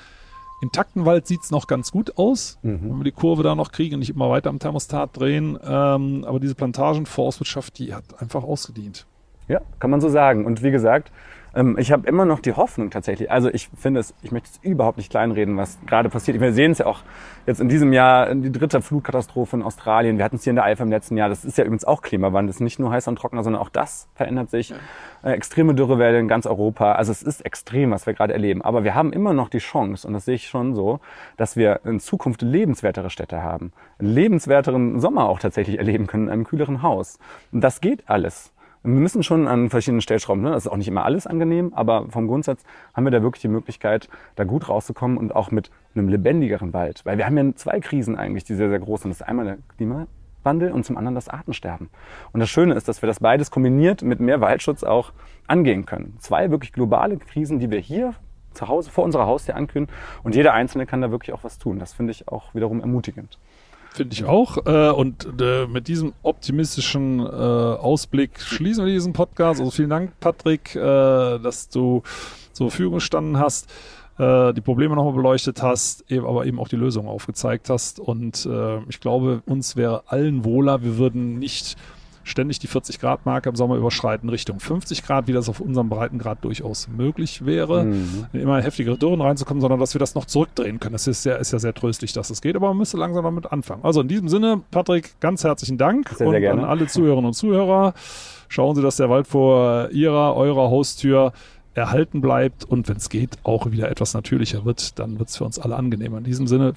[0.62, 2.80] intakten Wald sieht es noch ganz gut aus, mhm.
[2.84, 5.60] wenn wir die Kurve da noch kriegen und nicht immer weiter am Thermostat drehen.
[5.64, 9.06] Ähm, aber diese Plantagen, Forstwirtschaft, die hat einfach ausgedient.
[9.48, 10.46] Ja, kann man so sagen.
[10.46, 11.12] Und wie gesagt,
[11.56, 13.32] ähm, ich habe immer noch die Hoffnung tatsächlich.
[13.32, 16.40] Also ich finde es, ich möchte es überhaupt nicht kleinreden, was gerade passiert.
[16.40, 17.02] Wir sehen es ja auch
[17.46, 20.18] jetzt in diesem Jahr, die dritte Flutkatastrophe in Australien.
[20.18, 21.30] Wir hatten es hier in der Eifel im letzten Jahr.
[21.30, 22.48] Das ist ja übrigens auch Klimawandel.
[22.48, 24.70] Das ist nicht nur heißer und trockener, sondern auch das verändert sich.
[24.70, 24.76] Ja.
[25.24, 26.94] Äh, extreme Dürrewellen in ganz Europa.
[26.94, 28.62] Also es ist extrem, was wir gerade erleben.
[28.62, 31.00] Aber wir haben immer noch die Chance, und das sehe ich schon so,
[31.38, 33.72] dass wir in Zukunft lebenswertere Städte haben.
[34.00, 37.20] Einen lebenswerteren Sommer auch tatsächlich erleben können in einem kühleren Haus.
[37.52, 38.54] Und das geht alles.
[38.86, 40.52] Wir müssen schon an verschiedenen Stellschrauben, ne?
[40.52, 42.64] das ist auch nicht immer alles angenehm, aber vom Grundsatz
[42.94, 47.00] haben wir da wirklich die Möglichkeit, da gut rauszukommen und auch mit einem lebendigeren Wald.
[47.06, 49.12] Weil wir haben ja zwei Krisen eigentlich, die sehr, sehr groß sind.
[49.12, 51.90] Das ist einmal der Klimawandel und zum anderen das Artensterben.
[52.34, 55.14] Und das Schöne ist, dass wir das beides kombiniert mit mehr Waldschutz auch
[55.48, 56.18] angehen können.
[56.20, 58.16] Zwei wirklich globale Krisen, die wir hier
[58.54, 61.80] zu Hause vor unserer Haustür ankündigen und jeder Einzelne kann da wirklich auch was tun.
[61.80, 63.40] Das finde ich auch wiederum ermutigend.
[63.94, 64.58] Finde ich auch.
[64.66, 69.60] Äh, und äh, mit diesem optimistischen äh, Ausblick schließen wir diesen Podcast.
[69.60, 72.02] Also vielen Dank, Patrick, äh, dass du
[72.54, 73.72] zur Verfügung gestanden hast,
[74.18, 78.00] äh, die Probleme nochmal beleuchtet hast, eben, aber eben auch die Lösungen aufgezeigt hast.
[78.00, 80.82] Und äh, ich glaube, uns wäre allen wohler.
[80.82, 81.76] Wir würden nicht
[82.24, 85.90] ständig die 40 Grad Marke im Sommer überschreiten Richtung 50 Grad, wie das auf unserem
[85.90, 88.28] Breitengrad durchaus möglich wäre, mhm.
[88.34, 90.94] in immer heftigere Dürren reinzukommen, sondern dass wir das noch zurückdrehen können.
[90.94, 93.24] Das ist ja, ist ja sehr tröstlich, dass es das geht, aber man müsste langsam
[93.24, 93.84] damit anfangen.
[93.84, 97.34] Also in diesem Sinne, Patrick, ganz herzlichen Dank sehr, und sehr an alle Zuhörerinnen und
[97.34, 97.94] Zuhörer.
[98.48, 101.34] Schauen Sie, dass der Wald vor Ihrer, eurer Haustür
[101.74, 105.44] erhalten bleibt und wenn es geht, auch wieder etwas natürlicher wird, dann wird es für
[105.44, 106.20] uns alle angenehmer.
[106.20, 106.74] In diesem Sinne,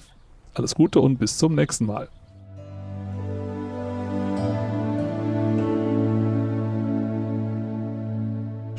[0.55, 2.09] alles Gute und bis zum nächsten Mal.